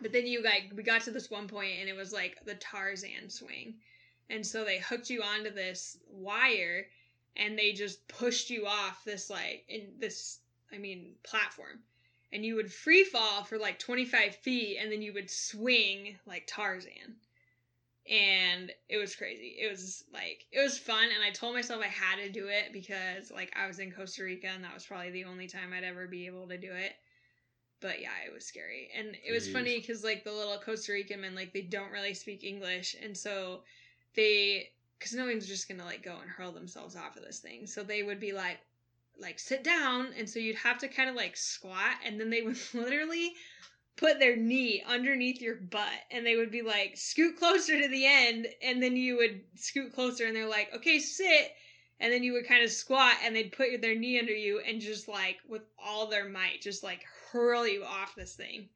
[0.00, 2.54] But then you like we got to this one point and it was like the
[2.54, 3.74] Tarzan swing.
[4.30, 6.86] And so they hooked you onto this wire
[7.36, 10.38] and they just pushed you off this like in this
[10.72, 11.80] I mean platform.
[12.32, 16.46] and you would free fall for like 25 feet and then you would swing like
[16.46, 17.16] Tarzan.
[18.10, 19.56] And it was crazy.
[19.60, 21.04] It was like, it was fun.
[21.14, 24.24] And I told myself I had to do it because like I was in Costa
[24.24, 26.92] Rica and that was probably the only time I'd ever be able to do it.
[27.80, 28.90] But yeah, it was scary.
[28.96, 29.52] And it was Jeez.
[29.52, 32.96] funny because like the little Costa Rican men, like they don't really speak English.
[33.02, 33.60] And so
[34.14, 37.66] they, because no one's just gonna like go and hurl themselves off of this thing.
[37.66, 38.58] So they would be like,
[39.20, 42.42] like sit down and so you'd have to kind of like squat and then they
[42.42, 43.34] would literally
[43.96, 48.06] put their knee underneath your butt and they would be like scoot closer to the
[48.06, 51.52] end and then you would scoot closer and they're like okay sit
[52.00, 54.80] and then you would kind of squat and they'd put their knee under you and
[54.80, 58.68] just like with all their might just like hurl you off this thing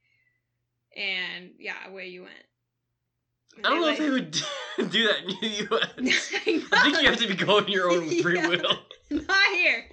[0.97, 2.35] and yeah away you went
[3.57, 4.31] And I don't know if they would
[4.91, 6.33] do that in the U.S.
[6.47, 8.49] I, I think you have to be going your own free Yeah.
[8.49, 8.79] will.
[9.11, 9.85] Not here.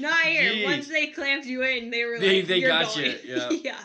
[0.00, 0.50] Not here.
[0.52, 0.64] Jeez.
[0.64, 3.50] Once they clamped you in, they were They- like, they You're got you, yeah.
[3.50, 3.78] yeah.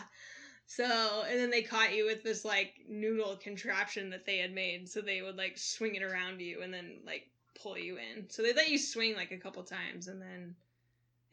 [0.78, 4.88] So, and then they caught you with this like noodle contraption that they had made.
[4.88, 7.28] So they would like swing it around you and then like
[7.60, 8.30] pull you in.
[8.30, 10.54] So they let you swing like a couple times and then,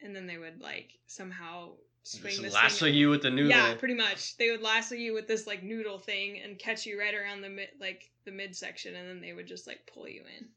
[0.02, 3.50] and then they would like somehow swing Just this lasso you with the noodle.
[3.50, 4.36] Yeah, pretty much.
[4.36, 7.50] They would lasso you with this like noodle thing and catch you right around the
[7.50, 10.48] mid, like the midsection, and then they would just like pull you in.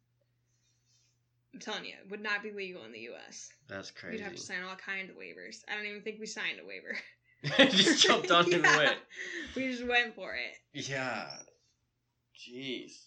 [1.54, 3.50] I'm telling you, it would not be legal in the U.S.
[3.68, 4.18] That's crazy.
[4.18, 5.64] You'd have to sign all kind of waivers.
[5.72, 6.98] I don't even think we signed a waiver.
[7.58, 8.98] just jumped on and went.
[9.56, 10.56] We just went for it.
[10.74, 11.28] Yeah.
[12.38, 13.06] Jeez.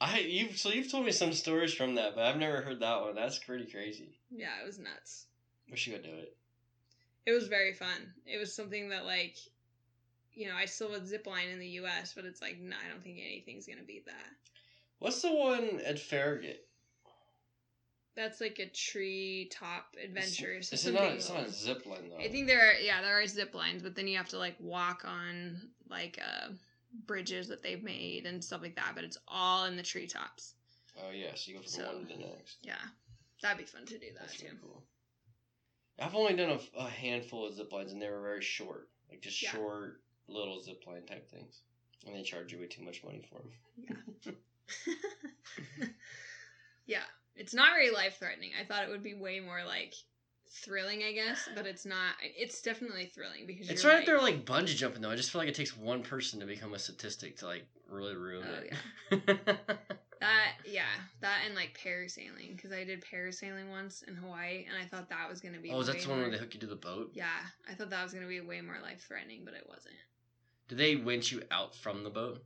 [0.00, 3.00] I you've so you've told me some stories from that, but I've never heard that
[3.00, 3.14] one.
[3.14, 4.18] That's pretty crazy.
[4.30, 5.26] Yeah, it was nuts.
[5.70, 6.36] We should go do it.
[7.26, 8.12] It was very fun.
[8.26, 9.36] It was something that like,
[10.34, 12.90] you know, I still would zip line in the U.S., but it's like, no, I
[12.90, 14.26] don't think anything's gonna beat that.
[14.98, 16.63] What's the one at Farragut?
[18.16, 20.62] That's like a tree top adventure.
[20.62, 21.12] so It's, it's something not.
[21.14, 22.18] It's not a zip line though.
[22.24, 24.54] I think there are yeah there are zip lines, but then you have to like
[24.60, 25.60] walk on
[25.90, 26.50] like uh
[27.06, 28.92] bridges that they've made and stuff like that.
[28.94, 30.54] But it's all in the treetops.
[31.02, 32.58] Oh yeah, so you go from So- one to the next.
[32.62, 32.74] Yeah,
[33.42, 34.46] that'd be fun to do that That's too.
[34.46, 34.84] really cool.
[35.98, 39.20] I've only done a, a handful of zip lines, and they were very short, like
[39.22, 39.50] just Yeah.
[39.50, 41.62] short little zip line type things,
[42.06, 44.36] and they charge you way too much money for them.
[46.86, 47.02] yeah,
[47.36, 48.50] it's not very life threatening.
[48.60, 49.94] I thought it would be way more like
[50.48, 52.14] thrilling, I guess, but it's not.
[52.22, 55.10] It's definitely thrilling because It's you're right like, there, like bungee jumping though.
[55.10, 58.14] I just feel like it takes one person to become a statistic to like really
[58.16, 58.46] ruin
[59.10, 59.58] Oh, it.
[60.20, 60.84] That yeah,
[61.20, 65.28] that and like parasailing because I did parasailing once in Hawaii and I thought that
[65.28, 65.70] was gonna be.
[65.70, 67.10] oh, is that the one where they hook you to the boat?
[67.12, 67.26] Yeah,
[67.70, 69.96] I thought that was gonna be way more life threatening, but it wasn't.
[70.68, 72.42] Did they winch you out from the boat?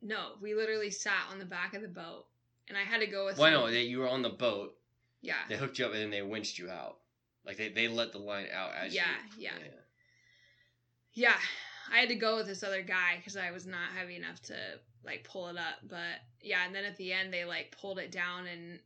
[0.00, 2.26] No, we literally sat on the back of the boat,
[2.70, 3.36] and I had to go with.
[3.36, 4.74] Well, no, they, you were on the boat.
[5.20, 6.96] Yeah, They hooked you up and then they winched you out.
[7.44, 9.02] Like they, they let the line out as Yeah,
[9.36, 9.44] you.
[9.44, 9.50] yeah.
[11.12, 11.36] yeah.
[11.92, 14.54] I had to go with this other guy because I was not heavy enough to
[15.04, 15.76] like pull it up.
[15.88, 18.78] But yeah, and then at the end they like pulled it down and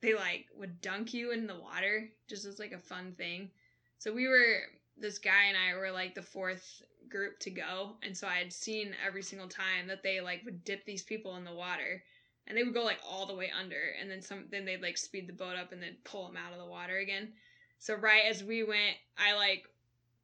[0.00, 3.50] they like would dunk you in the water just as like a fun thing.
[3.98, 4.56] So we were
[4.98, 8.52] this guy and I were like the fourth group to go, and so I had
[8.52, 12.02] seen every single time that they like would dip these people in the water.
[12.48, 14.44] And they would go like all the way under, and then some.
[14.50, 16.96] Then they'd like speed the boat up and then pull them out of the water
[16.98, 17.32] again.
[17.78, 19.64] So right as we went, I like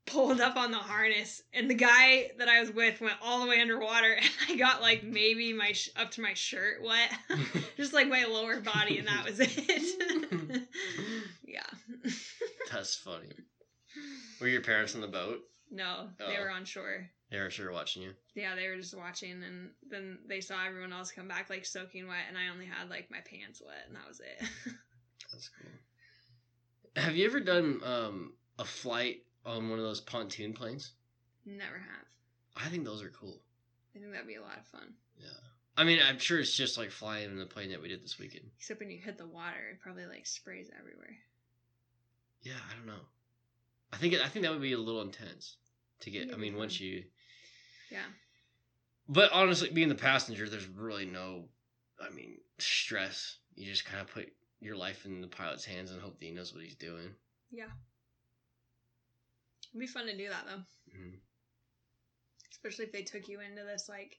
[0.07, 3.49] pulled up on the harness, and the guy that I was with went all the
[3.49, 7.13] way underwater, and I got like maybe my sh- up to my shirt wet,
[7.77, 10.63] just like my lower body, and that was it.
[11.47, 11.61] yeah.
[12.73, 13.29] That's funny.
[14.41, 15.41] Were your parents on the boat?
[15.71, 16.41] no, they Oh.
[16.43, 17.09] were on shore.
[17.33, 18.13] They were sure watching you.
[18.35, 22.07] Yeah, they were just watching, and then they saw everyone else come back like soaking
[22.07, 24.49] wet, and I only had like my pants wet, and that was it.
[25.33, 25.71] That's cool.
[27.03, 30.93] Have you ever done um, a flight on one of those pontoon planes?
[31.47, 32.07] Never have.
[32.55, 33.41] I think those are cool.
[33.97, 34.93] I think that'd be a lot of fun.
[35.19, 35.29] Yeah.
[35.79, 38.19] I mean, I'm sure it's just like flying in the plane that we did this
[38.19, 38.45] weekend.
[38.59, 41.17] Except when you hit the water, it probably like sprays everywhere.
[42.43, 43.07] Yeah, I don't know.
[43.91, 45.57] I think it, I think that would be a little intense
[46.01, 46.31] to get.
[46.33, 47.05] I mean, once you.
[47.93, 48.07] Yeah.
[49.09, 51.45] But honestly, being the passenger, there's really no,
[52.01, 53.37] I mean, stress.
[53.55, 56.31] You just kind of put your life in the pilot's hands and hope that he
[56.31, 57.15] knows what he's doing.
[57.51, 57.69] Yeah.
[59.71, 60.97] It'd be fun to do that though.
[60.97, 61.19] Mhm.
[62.51, 64.19] Especially if they took you into this like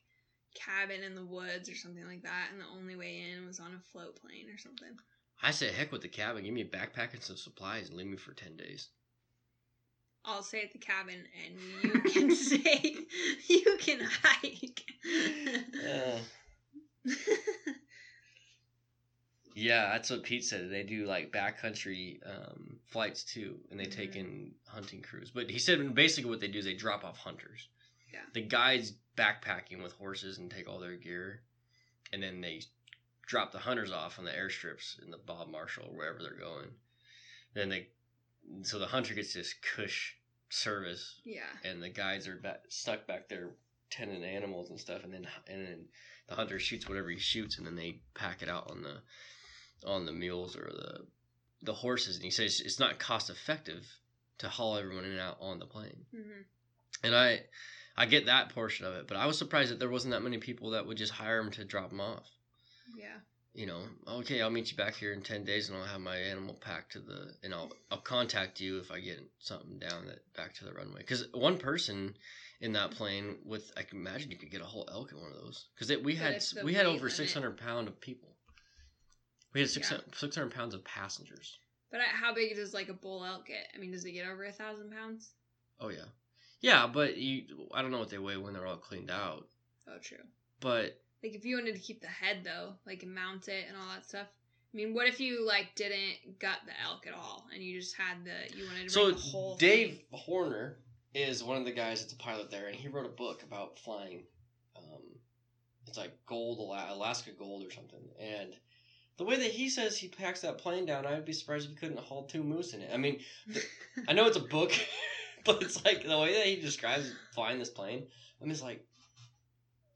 [0.54, 3.74] cabin in the woods or something like that and the only way in was on
[3.74, 4.96] a float plane or something.
[5.42, 6.44] I say heck with the cabin.
[6.44, 8.90] Give me a backpack and some supplies and leave me for ten days.
[10.26, 11.16] I'll stay at the cabin
[11.46, 12.96] and you can stay
[13.48, 14.84] you can hike.
[15.88, 16.20] Uh,
[19.56, 20.72] Yeah, that's what Pete said.
[20.72, 24.20] They do like backcountry um, flights too, and they take Mhm.
[24.20, 25.30] in hunting crews.
[25.30, 27.68] But he said basically what they do is they drop off hunters.
[28.12, 28.22] Yeah.
[28.34, 31.44] The guides backpacking with horses and take all their gear,
[32.12, 32.64] and then they
[33.28, 36.70] drop the hunters off on the airstrips in the Bob Marshall or wherever they're going.
[37.54, 37.90] Then they,
[38.64, 40.16] so the hunter gets this cush
[40.50, 41.50] service, Yeah.
[41.64, 43.52] and the guides are back, stuck back there
[43.89, 45.86] tending animals and stuff, and then and then
[46.28, 49.02] the hunter shoots whatever he shoots, and then they pack it out on the
[49.86, 51.06] on the mules or the
[51.62, 53.86] the horses, and he says it's not cost effective
[54.39, 56.41] to haul everyone in and out on the plane, hmm
[57.04, 57.41] and I
[57.96, 60.38] I get that portion of it, but I was surprised that there wasn't that many
[60.39, 62.28] people that would just hire him to drop them off.
[62.98, 63.20] Yeah.
[63.56, 66.18] You know, okay, I'll meet you back here in ten days, and I'll have my
[66.18, 70.22] animal packed to the, and I'll I'll contact you if I get something down that
[70.36, 70.99] back to the runway.
[71.01, 72.16] Because one person
[72.62, 75.32] in that plane with, I can imagine you could get a whole elk in one
[75.32, 75.68] of those.
[75.76, 77.14] Because we But had it's the we had weight over limit.
[77.14, 78.36] six hundred pound of people.
[79.54, 79.99] We had six Yeah.
[80.16, 81.60] six hundred pounds of passengers.
[81.91, 83.68] But how big does like a bull elk get?
[83.76, 85.30] I mean, does it get over a thousand pounds?
[85.80, 86.06] Oh yeah,
[86.60, 89.47] yeah, but you I don't know what they weigh when they're all cleaned out,
[89.88, 90.18] Oh, true.
[90.60, 93.88] but Like if you wanted to keep the head though, like mount it and all
[93.94, 94.28] that stuff.
[94.74, 97.96] I mean, what if you like didn't gut the elk at all and you just
[97.96, 100.00] had the you wanted to So the whole Dave thing?
[100.12, 100.78] Horner
[101.14, 103.78] is one of the guys that's a pilot there, and he wrote a book about
[103.80, 104.24] flying.
[104.76, 105.02] Um,
[105.88, 108.02] it's like gold, Alaska gold or something.
[108.20, 108.56] And
[109.18, 111.78] the way that he says he packs that plane down, I'd be surprised if he
[111.78, 112.90] couldn't haul two moose in it.
[112.92, 113.20] I mean,
[114.08, 114.74] I know it's a book,
[115.46, 118.08] but it's like the way that he describes flying this plane.
[118.42, 118.84] I'm just like,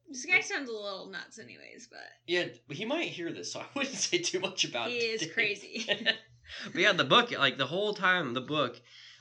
[0.09, 1.87] this guy sounds a little nuts, anyways.
[1.89, 4.89] But yeah, he might hear this, so I wouldn't say too much about.
[4.89, 4.93] It.
[4.93, 5.33] He is Dave.
[5.33, 5.85] crazy.
[6.65, 8.79] but yeah, the book, like the whole time the book,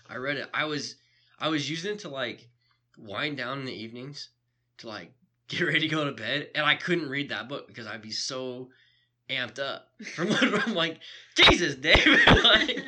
[0.09, 0.49] I read it.
[0.55, 0.97] I was
[1.39, 2.49] I was using it to like
[2.99, 4.31] wind down in the evenings
[4.79, 5.13] to like
[5.49, 8.13] get ready to go to bed, and I couldn't read that book because I'd be
[8.13, 8.71] so
[9.31, 10.99] amped up from what I'm like,
[11.37, 12.21] Jesus, David.
[12.45, 12.79] like,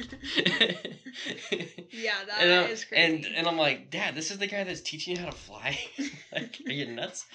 [1.91, 3.35] yeah, that and, is and crazy.
[3.37, 5.79] and I'm like, Dad, this is the guy that's teaching you how to fly.
[6.33, 7.27] like, are you nuts?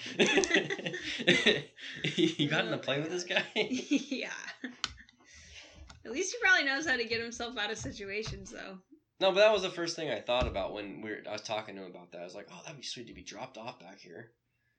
[2.16, 3.44] you got in the Oh plane with this guy?
[3.54, 4.30] yeah.
[6.04, 8.78] At least he probably knows how to get himself out of situations, though.
[9.20, 11.42] No, but that was the first thing I thought about when we were, I was
[11.42, 12.20] talking to him about that.
[12.20, 14.32] I was like, oh, that'd be sweet to be dropped off back here,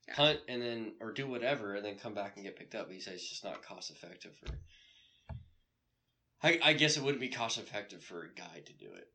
[0.08, 0.14] Yeah.
[0.16, 2.88] hunt, and then or do whatever, and then come back and get picked up.
[2.88, 4.60] But he says it's just not cost effective for.
[6.44, 9.08] I I guess it wouldn't be cost effective for a guide to do it,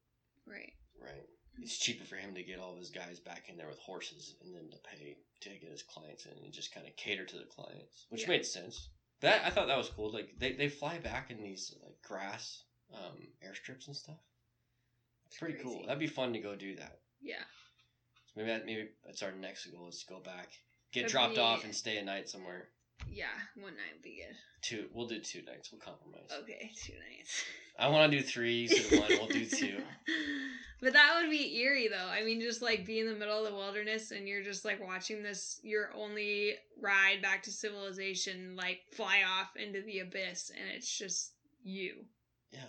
[0.47, 0.73] Right.
[1.01, 1.27] right?
[1.59, 4.35] It's cheaper for him to get all of his guys back in there with horses,
[4.43, 7.37] and then to pay to get his clients in, and just kind of cater to
[7.39, 8.29] the clients, which Yeah.
[8.29, 8.89] made sense.
[9.21, 10.11] That I thought that was cool.
[10.11, 14.19] Like they, they fly back in these like grass um, airstrips and stuff.
[15.27, 15.83] It's pretty cool.
[15.87, 16.99] That'd be fun to go do that.
[17.21, 17.45] Yeah.
[18.27, 20.49] So maybe that, maybe that's our next goal is to go back,
[20.93, 22.69] get That'd dropped be- off, and stay a night somewhere.
[23.11, 23.27] Yeah.
[23.57, 24.37] One night would be good.
[24.63, 25.73] Two, we'll do two nights.
[25.73, 26.29] We'll compromise.
[26.43, 27.45] Okay, two nights.
[27.79, 28.55] I want to do three.
[28.63, 29.09] You said one.
[29.11, 29.79] We'll do two.
[30.83, 32.09] But that would be eerie, though.
[32.11, 34.83] I mean, just like be in the middle of the wilderness and you're just like
[34.83, 40.71] watching this, your only ride back to civilization, like fly off into the abyss, and
[40.75, 41.33] it's just
[41.63, 42.07] you.
[42.51, 42.61] Yeah.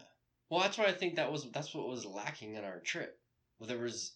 [0.50, 1.50] Well, that's what I think that was.
[1.52, 3.18] That's what was lacking in our trip.
[3.60, 4.12] Well, there was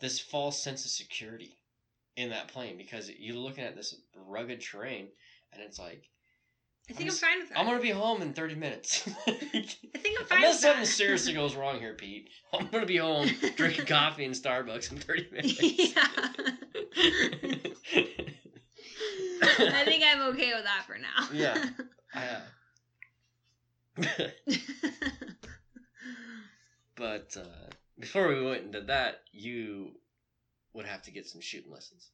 [0.00, 1.58] this false sense of security
[2.16, 5.08] in that plane because you're looking at this rugged terrain,
[5.52, 6.04] and it's like
[6.90, 7.58] I think I'm I'm, fine with that.
[7.58, 9.08] I'm gonna be home in 30 minutes.
[9.26, 9.76] I think
[10.18, 14.24] I'm fine Unless something seriously goes wrong here, Pete, I'm gonna be home drinking coffee
[14.24, 15.62] in Starbucks in 30 minutes.
[15.62, 16.08] yeah.
[19.42, 21.28] I think I'm okay with that for now.
[21.32, 21.64] Yeah.
[22.12, 22.40] I, uh,
[26.96, 29.92] but uh, before we went into that, you
[30.72, 32.10] would have to get some shooting lessons.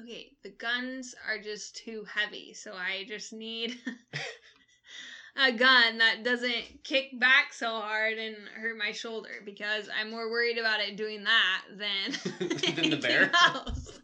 [0.00, 3.76] okay, the guns are just too heavy, so I just need
[5.36, 10.30] a gun that doesn't kick back so hard and hurt my shoulder because I'm more
[10.30, 12.12] worried about it doing that than
[12.76, 13.30] Than the bear?
[13.46, 13.98] else.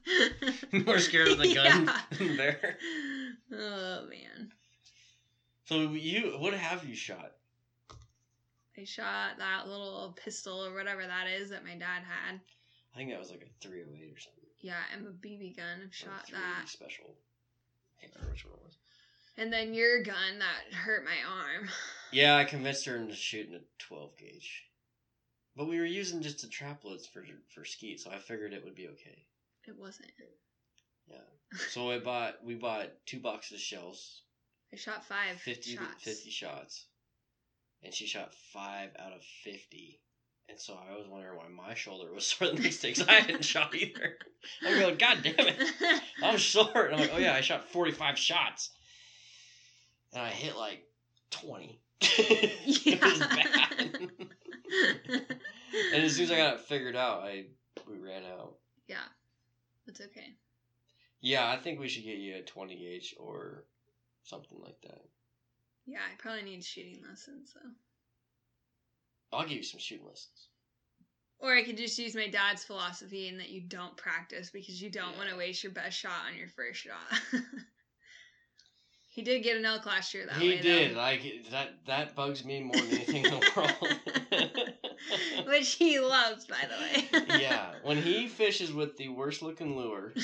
[0.86, 2.00] More scared of the gun Yeah.
[2.18, 2.78] than the bear.
[3.52, 4.50] Oh man.
[5.66, 7.32] So you, what have you shot?
[8.78, 12.40] I shot that little pistol or whatever that is that my dad had.
[12.94, 14.44] I think that was like a 308 or something.
[14.60, 15.78] Yeah, and a BB gun.
[15.80, 16.68] I've Or a shot that.
[16.68, 17.16] special.
[17.98, 18.76] I can't remember which one it was.
[19.38, 21.68] And then your gun that hurt my arm.
[22.14, 24.64] Yeah, I convinced her into shooting a 12 gauge.
[25.56, 27.24] But we were using just the traplets for
[27.54, 29.24] for skeet, so I figured it would be okay.
[29.66, 30.10] It wasn't.
[31.08, 31.16] Yeah.
[31.70, 34.20] So I bought we bought two boxes of shells,
[34.72, 36.04] I shot five 50, shots.
[36.04, 36.84] 50 shots,
[37.82, 40.00] and she shot five out of fifty.
[40.48, 43.14] And so I was wondering why my shoulder was sore the next day because I
[43.14, 44.16] hadn't shot either.
[44.66, 45.56] I'm going, God damn it,
[46.22, 46.86] I'm sore.
[46.86, 48.70] And I'm like, oh yeah, I shot forty five shots.
[50.12, 50.84] and I hit like
[51.30, 51.80] twenty.
[52.00, 54.10] it was bad.
[55.94, 57.46] and as soon as I got it figured out, I
[57.88, 58.56] we ran out.
[58.88, 58.96] yeah,
[59.86, 60.34] that's okay.
[61.20, 63.64] Yeah, I think we should get you a twenty gauge or
[64.24, 65.00] something like that.
[65.86, 67.70] Yeah, I probably need shooting lessons though.
[69.32, 70.48] I'll give you some shooting lessons.
[71.38, 74.90] Or I could just use my dad's philosophy in that you don't practice because you
[74.90, 77.20] don't want to waste your best shot on your first shot.
[79.08, 80.60] he did get an elk last year that he way.
[80.60, 80.94] did.
[80.94, 80.98] Though.
[81.00, 81.70] Like that.
[81.86, 85.46] That bugs me more than anything in the world.
[85.48, 87.40] Which he loves, by the way.
[87.40, 90.14] yeah, when he fishes with the worst looking lure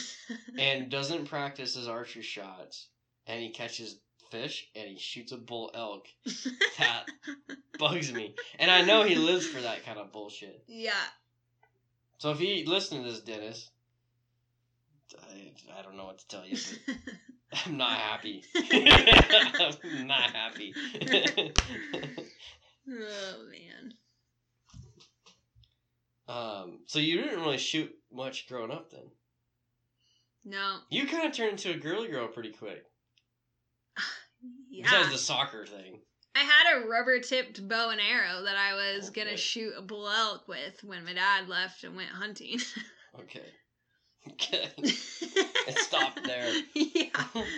[0.56, 2.86] and doesn't practice his archery shots,
[3.26, 3.98] and he catches
[4.30, 6.06] fish and he shoots a bull elk,
[6.78, 7.06] that
[7.78, 8.34] bugs me.
[8.58, 10.62] And I know he lives for that kind of bullshit.
[10.66, 10.92] yeah.
[12.18, 13.70] So if he listen to this, Dennis,
[15.16, 16.56] I, I don't know what to tell you,
[17.66, 18.42] I'm not happy.
[18.72, 20.74] I'm not happy.
[22.90, 23.94] oh man.
[26.28, 29.04] um, so you didn't really shoot much growing up then.
[30.44, 30.78] No.
[30.90, 32.84] You kind of turned into a girly girl pretty quick.
[34.70, 34.84] Yeah.
[34.84, 36.00] Besides the soccer thing.
[36.34, 39.24] I had a rubber tipped bow and arrow that I was Okay.
[39.24, 42.60] gonna shoot a bull elk with when my dad left and went hunting.
[43.20, 43.42] Okay.
[44.32, 44.68] Okay.
[45.68, 46.52] It stopped there.
[46.74, 47.08] yeah.
[47.34, 47.46] Oh.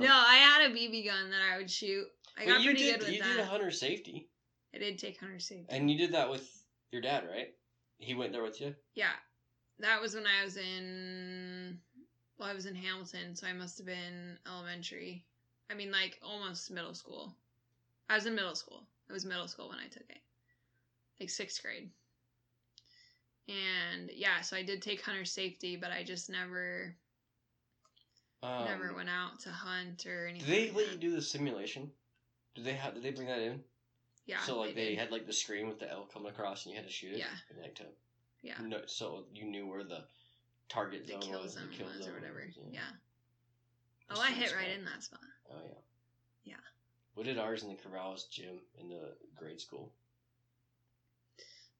[0.00, 2.04] No, I had a BB gun that I would shoot.
[2.36, 3.28] I But got you pretty did, good with You that.
[3.36, 4.28] did a hunter safety,
[4.74, 5.66] I did take hunter safety.
[5.70, 6.46] and you did that with
[6.92, 7.48] your dad, right?
[7.96, 8.74] He went there with you.
[8.94, 9.12] yeah,
[9.80, 11.78] that was when I was in.
[12.38, 15.24] Well, I was in Hamilton, so I must have been elementary.
[15.70, 17.34] I mean, like almost middle school.
[18.08, 18.84] I was in middle school.
[19.08, 20.20] It was middle school when I took it,
[21.20, 21.90] like sixth grade.
[23.48, 26.94] And yeah, so I did take hunter safety, but I just never,
[28.42, 30.50] Um, never went out to hunt or Did anything.
[30.50, 30.92] they like let that.
[30.92, 31.90] you do the simulation?
[32.54, 32.94] Did they have?
[32.94, 33.62] Did they bring that in?
[34.26, 34.40] Yeah.
[34.40, 34.98] So like they, did.
[34.98, 37.18] had like the screen with the elk coming across, and you had to shoot it.
[37.18, 37.26] Yeah.
[37.50, 37.84] And like to
[38.42, 38.54] Yeah.
[38.62, 40.04] no, so you knew where the
[40.68, 42.44] target The zone kill was, zone the kill was zone or whatever.
[42.46, 42.80] was, Yeah.
[44.10, 45.20] The Oh, I hit right in that spot.
[45.50, 45.74] Oh yeah.
[46.44, 46.54] Yeah.
[47.16, 49.92] We did ours in the Corvallis gym in the grade school.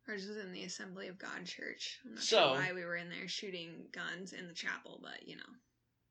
[0.08, 1.98] Ours was in the Assembly of God Church.
[2.04, 5.26] I'm not So- sure why we were in there shooting guns in the chapel, but
[5.28, 5.42] you know.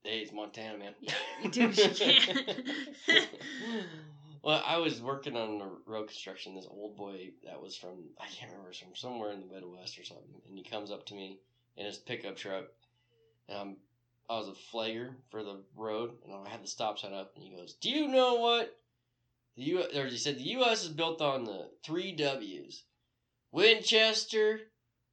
[0.04, 0.94] Hey, it's Montana, man.
[1.02, 1.90] Yeah, you do what you
[2.20, 2.56] can.
[4.44, 6.56] well, I was working on the road construction.
[6.56, 10.06] This old boy that was from I can't remember from somewhere in the Midwest or
[10.06, 11.40] something, and he comes up to me
[11.76, 12.66] in his pickup truck,
[13.50, 13.78] and I'm
[14.30, 17.44] I was a flagger for the road, and I had the stop sign up, and
[17.44, 18.78] he goes, "Do you know what
[19.56, 20.84] the U?" Or he said the U.S.
[20.84, 22.84] is built on the three W's:
[23.52, 24.60] Winchester,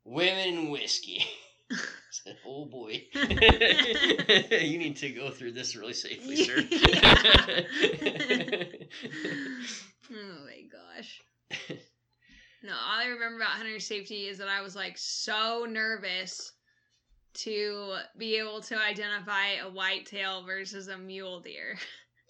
[0.05, 1.25] women, and whiskey.
[1.71, 1.77] I
[2.11, 6.57] said, "Oh boy, you need to go through this really safely, sir."
[10.13, 11.23] oh my gosh.
[12.65, 16.54] No, all I remember about hunter safety is that I was like so nervous
[17.35, 21.77] to be able to identify a whitetail versus a mule deer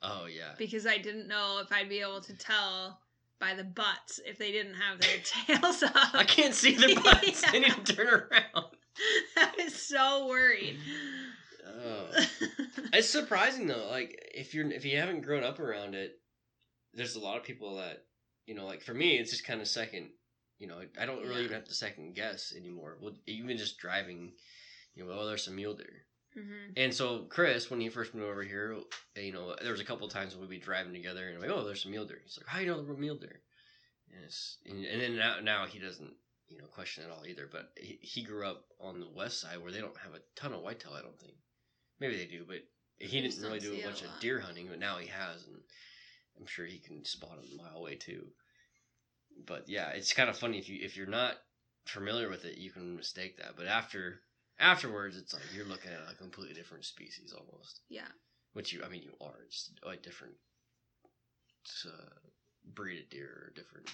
[0.02, 0.52] oh yeah.
[0.58, 3.00] because I didn't know if I'd be able to tell
[3.40, 5.18] by the butts if they didn't have their
[5.58, 6.14] tails up.
[6.14, 7.42] I can't see the butts.
[7.48, 8.66] I need to turn around.
[9.36, 10.76] I was so worried.
[11.66, 12.06] Oh.
[12.92, 13.88] It's surprising though.
[13.90, 16.20] Like if you're if you haven't grown up around it,
[16.94, 18.04] there's a lot of people that
[18.46, 18.66] you know.
[18.66, 20.10] Like for me, it's just kind of second.
[20.60, 21.40] You know, I don't really Yeah.
[21.46, 22.96] even have to second guess anymore.
[23.02, 24.32] Well, even just driving,
[24.94, 26.06] you know, oh, there's some mule deer.
[26.34, 28.76] hmm And so Chris, when he first moved over here,
[29.16, 31.50] you know, there was a couple times when we'd be driving together, and I'm like,
[31.50, 32.20] oh, there's some mule deer.
[32.24, 33.40] He's like, how do you know the mule deer?
[34.14, 36.12] And, it's, and, and then now, now he doesn't,
[36.48, 37.48] you know, question it all either.
[37.50, 40.52] But he, he grew up on the west side where they don't have a ton
[40.52, 40.92] of whitetail.
[40.96, 41.34] I don't think.
[42.00, 42.58] Maybe they do, but
[42.98, 45.44] he didn't really do a it a bunch of deer hunting, but now he has,
[45.46, 45.56] and
[46.38, 48.26] I'm sure he can spot them a mile away too.
[49.46, 51.34] But yeah, it's kind of funny if you if you're not
[51.86, 53.56] familiar with it, you can mistake that.
[53.56, 54.20] But after
[54.58, 57.80] afterwards, it's like you're looking at a completely different species almost.
[57.88, 58.08] Yeah.
[58.52, 60.34] Which you, I mean, you are just a different
[61.86, 62.28] uh,
[62.74, 63.90] breed of deer or different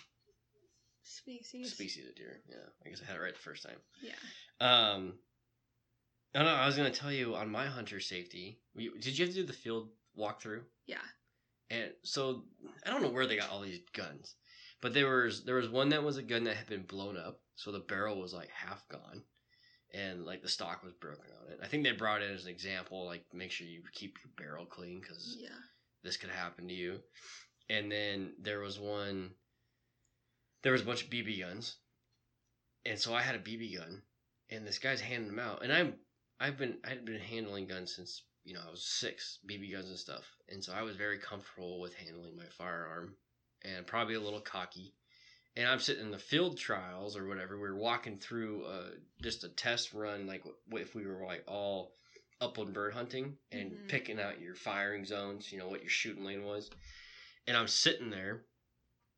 [1.02, 1.72] Species.
[1.72, 2.40] species of deer.
[2.48, 3.78] Yeah, I guess I had it right the first time.
[4.02, 4.12] Yeah.
[4.60, 5.14] Um,
[6.34, 6.48] I know.
[6.50, 8.60] I was gonna tell you on my hunter safety.
[8.76, 10.60] We, did you have to do the field walkthrough?
[10.86, 10.98] Yeah.
[11.70, 12.44] And so
[12.86, 14.34] I don't know where they got all these guns,
[14.80, 17.40] but there was there was one that was a gun that had been blown up,
[17.56, 19.22] so the barrel was like half gone,
[19.92, 21.60] and like the stock was broken on it.
[21.62, 24.66] I think they brought it as an example, like make sure you keep your barrel
[24.66, 25.48] clean because Yeah.
[26.02, 27.00] this could happen to you.
[27.68, 29.30] And then there was one.
[30.62, 31.76] There was a bunch of BB guns,
[32.84, 34.02] and so I had a BB gun,
[34.50, 35.94] and this guy's handing them out, and I'm
[36.38, 39.98] I've been I'd been handling guns since you know, I was six, BB guns and
[39.98, 40.24] stuff.
[40.48, 43.14] And so I was very comfortable with handling my firearm
[43.62, 44.94] and probably a little cocky.
[45.56, 47.56] And I'm sitting in the field trials or whatever.
[47.56, 48.90] We were walking through uh,
[49.20, 51.96] just a test run, like if we were like all
[52.40, 53.88] upland bird hunting and Mhm.
[53.88, 56.70] picking out your firing zones, you know, what your shooting lane was.
[57.46, 58.46] And I'm sitting there,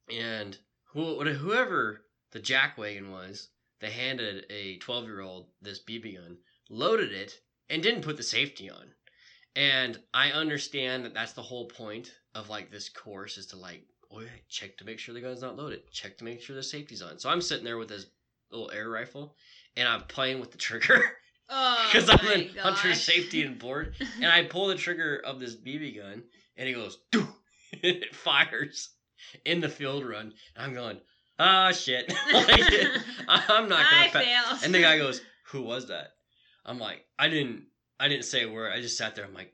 [0.08, 3.50] and who, whoever the jackwagon was,
[3.80, 6.38] they handed a 12 year old this BB gun,
[6.68, 8.94] loaded it, and didn't put the safety on.
[9.54, 13.86] And I understand that that's the whole point of like this course is to like,
[14.14, 16.62] oh, yeah, check to make sure the gun's not loaded, check to make sure the
[16.62, 17.18] safety's on.
[17.18, 18.06] So I'm sitting there with this
[18.50, 19.36] little air rifle,
[19.76, 21.02] and I'm playing with the trigger
[21.54, 25.38] Oh, because I'm my in hunter safety and board, and I pull the trigger of
[25.38, 26.22] this BB gun,
[26.56, 27.28] and it goes, "Doo!"
[27.72, 28.90] it fires
[29.44, 30.32] in the field run.
[30.56, 30.98] And I'm going,
[31.38, 32.10] ah, shit.
[32.32, 32.62] Like,
[33.28, 34.02] I'm not gonna.
[34.02, 34.60] I pa-" failed.
[34.64, 36.12] And the guy goes, "Who was that?"
[36.64, 37.64] I'm like, I didn't,
[38.00, 38.72] I didn't say a word.
[38.72, 39.24] I just sat there.
[39.24, 39.52] I'm like,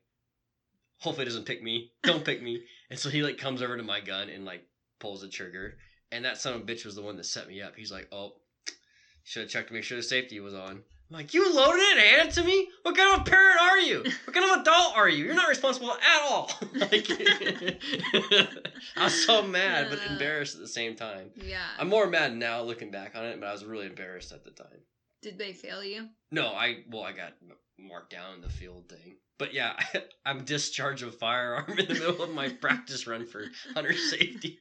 [0.99, 1.91] hopefully it doesn't pick me.
[2.05, 2.63] Don't pick me.
[2.91, 4.65] And so he like comes over to my gun and like
[4.99, 5.77] pulls the trigger.
[6.11, 7.77] And that son of a bitch was the one that set me up.
[7.77, 8.35] He's like, oh,
[9.25, 10.83] should have checked to make sure the safety was on.
[11.11, 12.69] I'm like, you loaded it and handed it to me?
[12.83, 14.05] What kind of a parent are you?
[14.25, 15.25] What kind of adult are you?
[15.25, 16.51] You're not responsible at all.
[16.75, 17.07] like,
[18.97, 21.31] I was so mad but embarrassed at the same time.
[21.37, 21.65] yeah.
[21.79, 24.51] I'm more mad now looking back on it, but I was really embarrassed at the
[24.51, 24.81] time.
[25.23, 26.09] Did they fail you?
[26.31, 27.33] No, I well, I got
[27.79, 29.17] marked down in the field thing.
[29.39, 29.75] But yeah,
[30.27, 33.45] I'm discharged of firearm in the middle of my practice run for
[33.75, 34.59] hunter safety.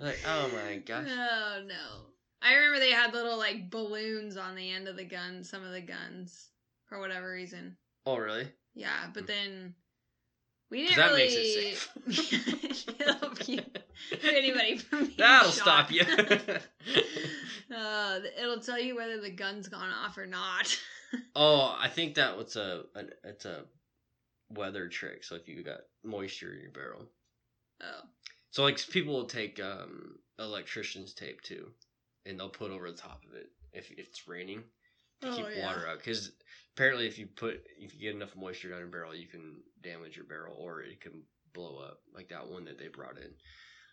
[0.00, 1.08] Like, oh my gosh.
[1.10, 2.06] Oh no.
[2.42, 5.72] I remember they had little like balloons on the end of the gun, some of
[5.72, 6.48] the guns,
[6.86, 7.76] for whatever reason.
[8.04, 8.48] Oh really?
[8.74, 9.74] Yeah, but then
[10.70, 11.76] we didn't that really makes it
[12.06, 13.00] safe.
[13.00, 13.26] It'll
[14.22, 15.88] anybody from being That'll shot.
[15.88, 16.02] stop you.
[17.74, 20.78] uh, it'll tell you whether the gun's gone off or not.
[21.34, 23.64] Oh, I think that was a an, it's a
[24.50, 25.24] weather trick.
[25.24, 27.06] So if you got moisture in your barrel,
[27.82, 28.02] oh.
[28.50, 31.68] so like people will take um electrician's tape too,
[32.24, 34.62] and they'll put over the top of it if, if it's raining
[35.22, 35.66] to Oh, keep yeah.
[35.66, 35.98] water out.
[35.98, 36.32] Because
[36.74, 40.16] apparently, if you put if you get enough moisture down your barrel, you can damage
[40.16, 41.22] your barrel or it can
[41.52, 43.32] blow up, like that one that they brought in.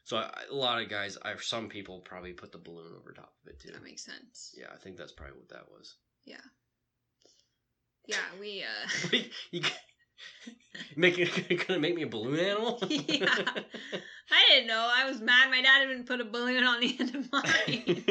[0.05, 3.33] So I, a lot of guys, I some people probably put the balloon over top
[3.43, 3.71] of it too.
[3.71, 4.53] That makes sense.
[4.57, 5.95] Yeah, I think that's probably what that was.
[6.25, 6.41] Yeah,
[8.39, 9.61] we uh Wait, you
[10.95, 12.79] make it gonna make me a balloon animal?
[12.89, 13.25] Yeah.
[14.31, 14.89] I didn't know.
[14.93, 18.07] I was mad my dad didn't put a balloon on the end of mine.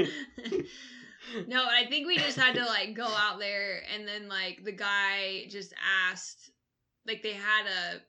[1.47, 4.73] no, I think we just had to like go out there and then like the
[4.73, 5.75] guy just
[6.11, 6.51] asked
[7.07, 8.01] like they had a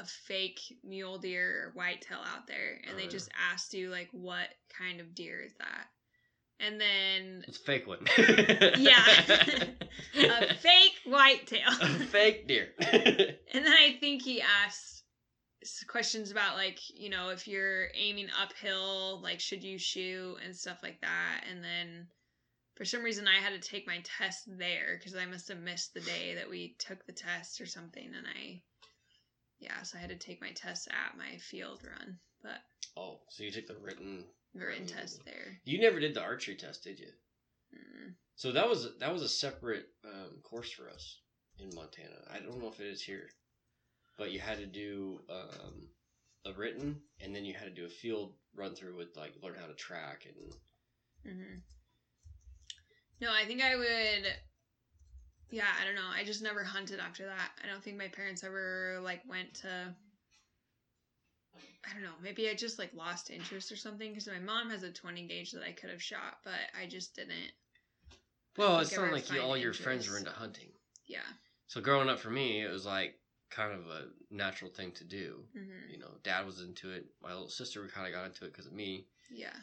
[0.00, 4.48] a fake mule deer or whitetail out there and they just asked you like what
[4.76, 5.88] kind of deer is that?
[6.64, 8.06] And then it's a fake one.
[8.78, 9.04] Yeah.
[10.16, 11.70] a fake whitetail.
[11.80, 12.68] a fake deer.
[13.52, 15.04] And then I think he asked
[15.88, 20.78] questions about like, you know, if you're aiming uphill, like should you shoot and stuff
[20.82, 21.44] like that.
[21.50, 22.06] And then
[22.76, 25.94] for some reason I had to take my test there because I must have missed
[25.94, 28.06] the day that we took the test or something.
[28.16, 28.62] And I,
[29.58, 32.58] yeah, so I had to take my test at my field run, but
[32.96, 34.24] oh, so you took the written.
[34.54, 34.88] Written Right.
[34.88, 35.60] test there.
[35.64, 37.10] You never did the archery test, did you?
[37.74, 38.14] Mm.
[38.36, 41.20] So that was that was a separate um, course for us
[41.58, 42.16] in Montana.
[42.30, 43.28] I don't know if it is here,
[44.16, 45.88] but you had to do um,
[46.46, 49.54] a written, and then you had to do a field run through with like learn
[49.60, 50.54] how to track and
[51.36, 51.58] hmm
[53.20, 54.26] No, I think I would.
[55.50, 56.08] Yeah, I don't know.
[56.14, 57.50] I just never hunted after that.
[57.62, 59.94] I don't think my parents ever like went to.
[61.88, 62.14] I don't know.
[62.22, 65.52] Maybe I just like lost interest or something because my mom has a twenty gauge
[65.52, 67.52] that I could have shot, but I just didn't.
[68.56, 70.68] well, it's not like you, all your friends were into hunting.
[71.06, 71.20] Yeah.
[71.68, 73.14] So growing up for me, it was like
[73.50, 75.44] kind of a natural thing to do.
[75.52, 77.06] hmm You know, dad was into it.
[77.22, 79.06] My little sister we kind of got into it because of me.
[79.30, 79.56] Yeah.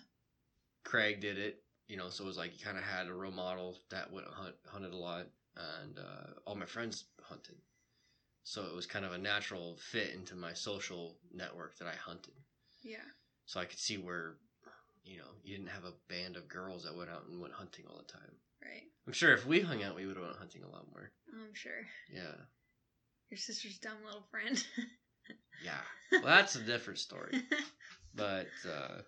[0.84, 3.32] Craig did it, you know, so it was like you kind of had a role
[3.32, 5.28] model that went hunt, hunted a lot,
[5.82, 7.56] and uh, all my friends hunted.
[8.48, 12.34] So it was kind of a natural fit into my social network that I hunted.
[12.82, 13.04] Yeah.
[13.46, 14.36] So I could see where,
[15.04, 17.84] you know, you didn't have a band of girls that went out and went hunting
[17.90, 18.32] all the time.
[18.64, 18.84] Right.
[19.06, 21.12] I'm sure if we hung out, we would have went hunting a lot more.
[21.34, 22.36] I'm sure Yeah,
[23.30, 24.66] your sister's dumb little friend.
[25.62, 25.82] yeah.
[26.14, 27.42] Well, that's a different story.
[28.16, 29.02] But uh,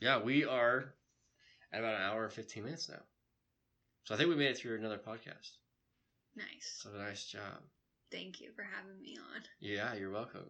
[0.00, 0.92] yeah, we are
[1.72, 3.00] at about an hour and 15 minutes now.
[4.04, 5.52] So I think we made it through another podcast.
[6.36, 6.80] nice.
[6.82, 7.62] So nice job.
[8.12, 9.42] Thank you for having me on.
[9.60, 10.44] Yeah, you're welcome.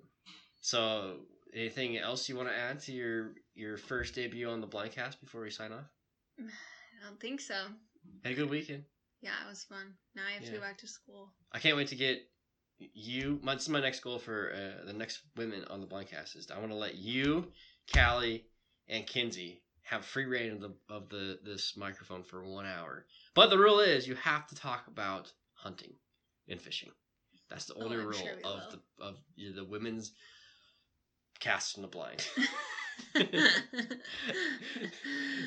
[0.60, 1.20] So
[1.55, 5.43] anything else you want to add to your your first debut on the Blindcast before
[5.43, 5.86] we sign off?
[6.40, 7.55] I don't think so.
[8.24, 8.84] Had a good weekend.
[9.20, 9.94] Yeah, it was fun.
[10.16, 11.32] Now I have to go back to school.
[11.52, 12.18] I can't wait to get
[12.78, 13.39] you.
[13.43, 16.51] My, this is my next goal for uh, the next women on the blindcast is
[16.51, 17.47] I want to let you,
[17.94, 18.44] Callie,
[18.89, 23.06] and Kinsey have free reign of the of the this microphone for one hour.
[23.34, 25.94] But the rule is you have to talk about hunting
[26.48, 26.90] and fishing.
[27.52, 28.80] That's the Oh, only I'm rule sure of will.
[28.98, 30.12] the of the women's
[31.38, 32.26] cast in the blind.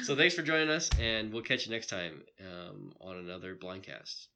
[0.04, 4.28] so thanks for joining us, and we'll catch you next time um, on another Blindcast.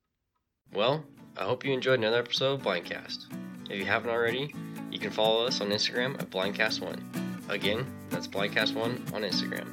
[0.73, 1.05] Well,
[1.37, 3.25] I hope you enjoyed another episode of Blindcast.
[3.69, 4.51] If you haven't already,
[4.91, 7.49] you can follow us on Instagram at Blindcast1.
[7.49, 9.67] Again, that's Blindcast1 on Instagram.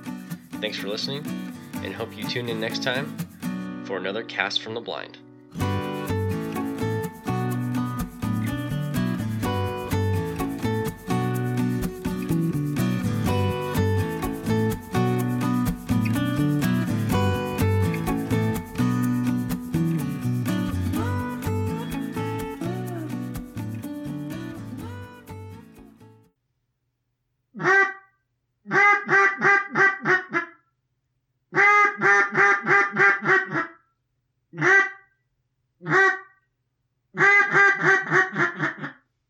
[0.61, 1.25] Thanks for listening,
[1.77, 3.17] and hope you tune in next time
[3.87, 5.17] for another cast from the blind.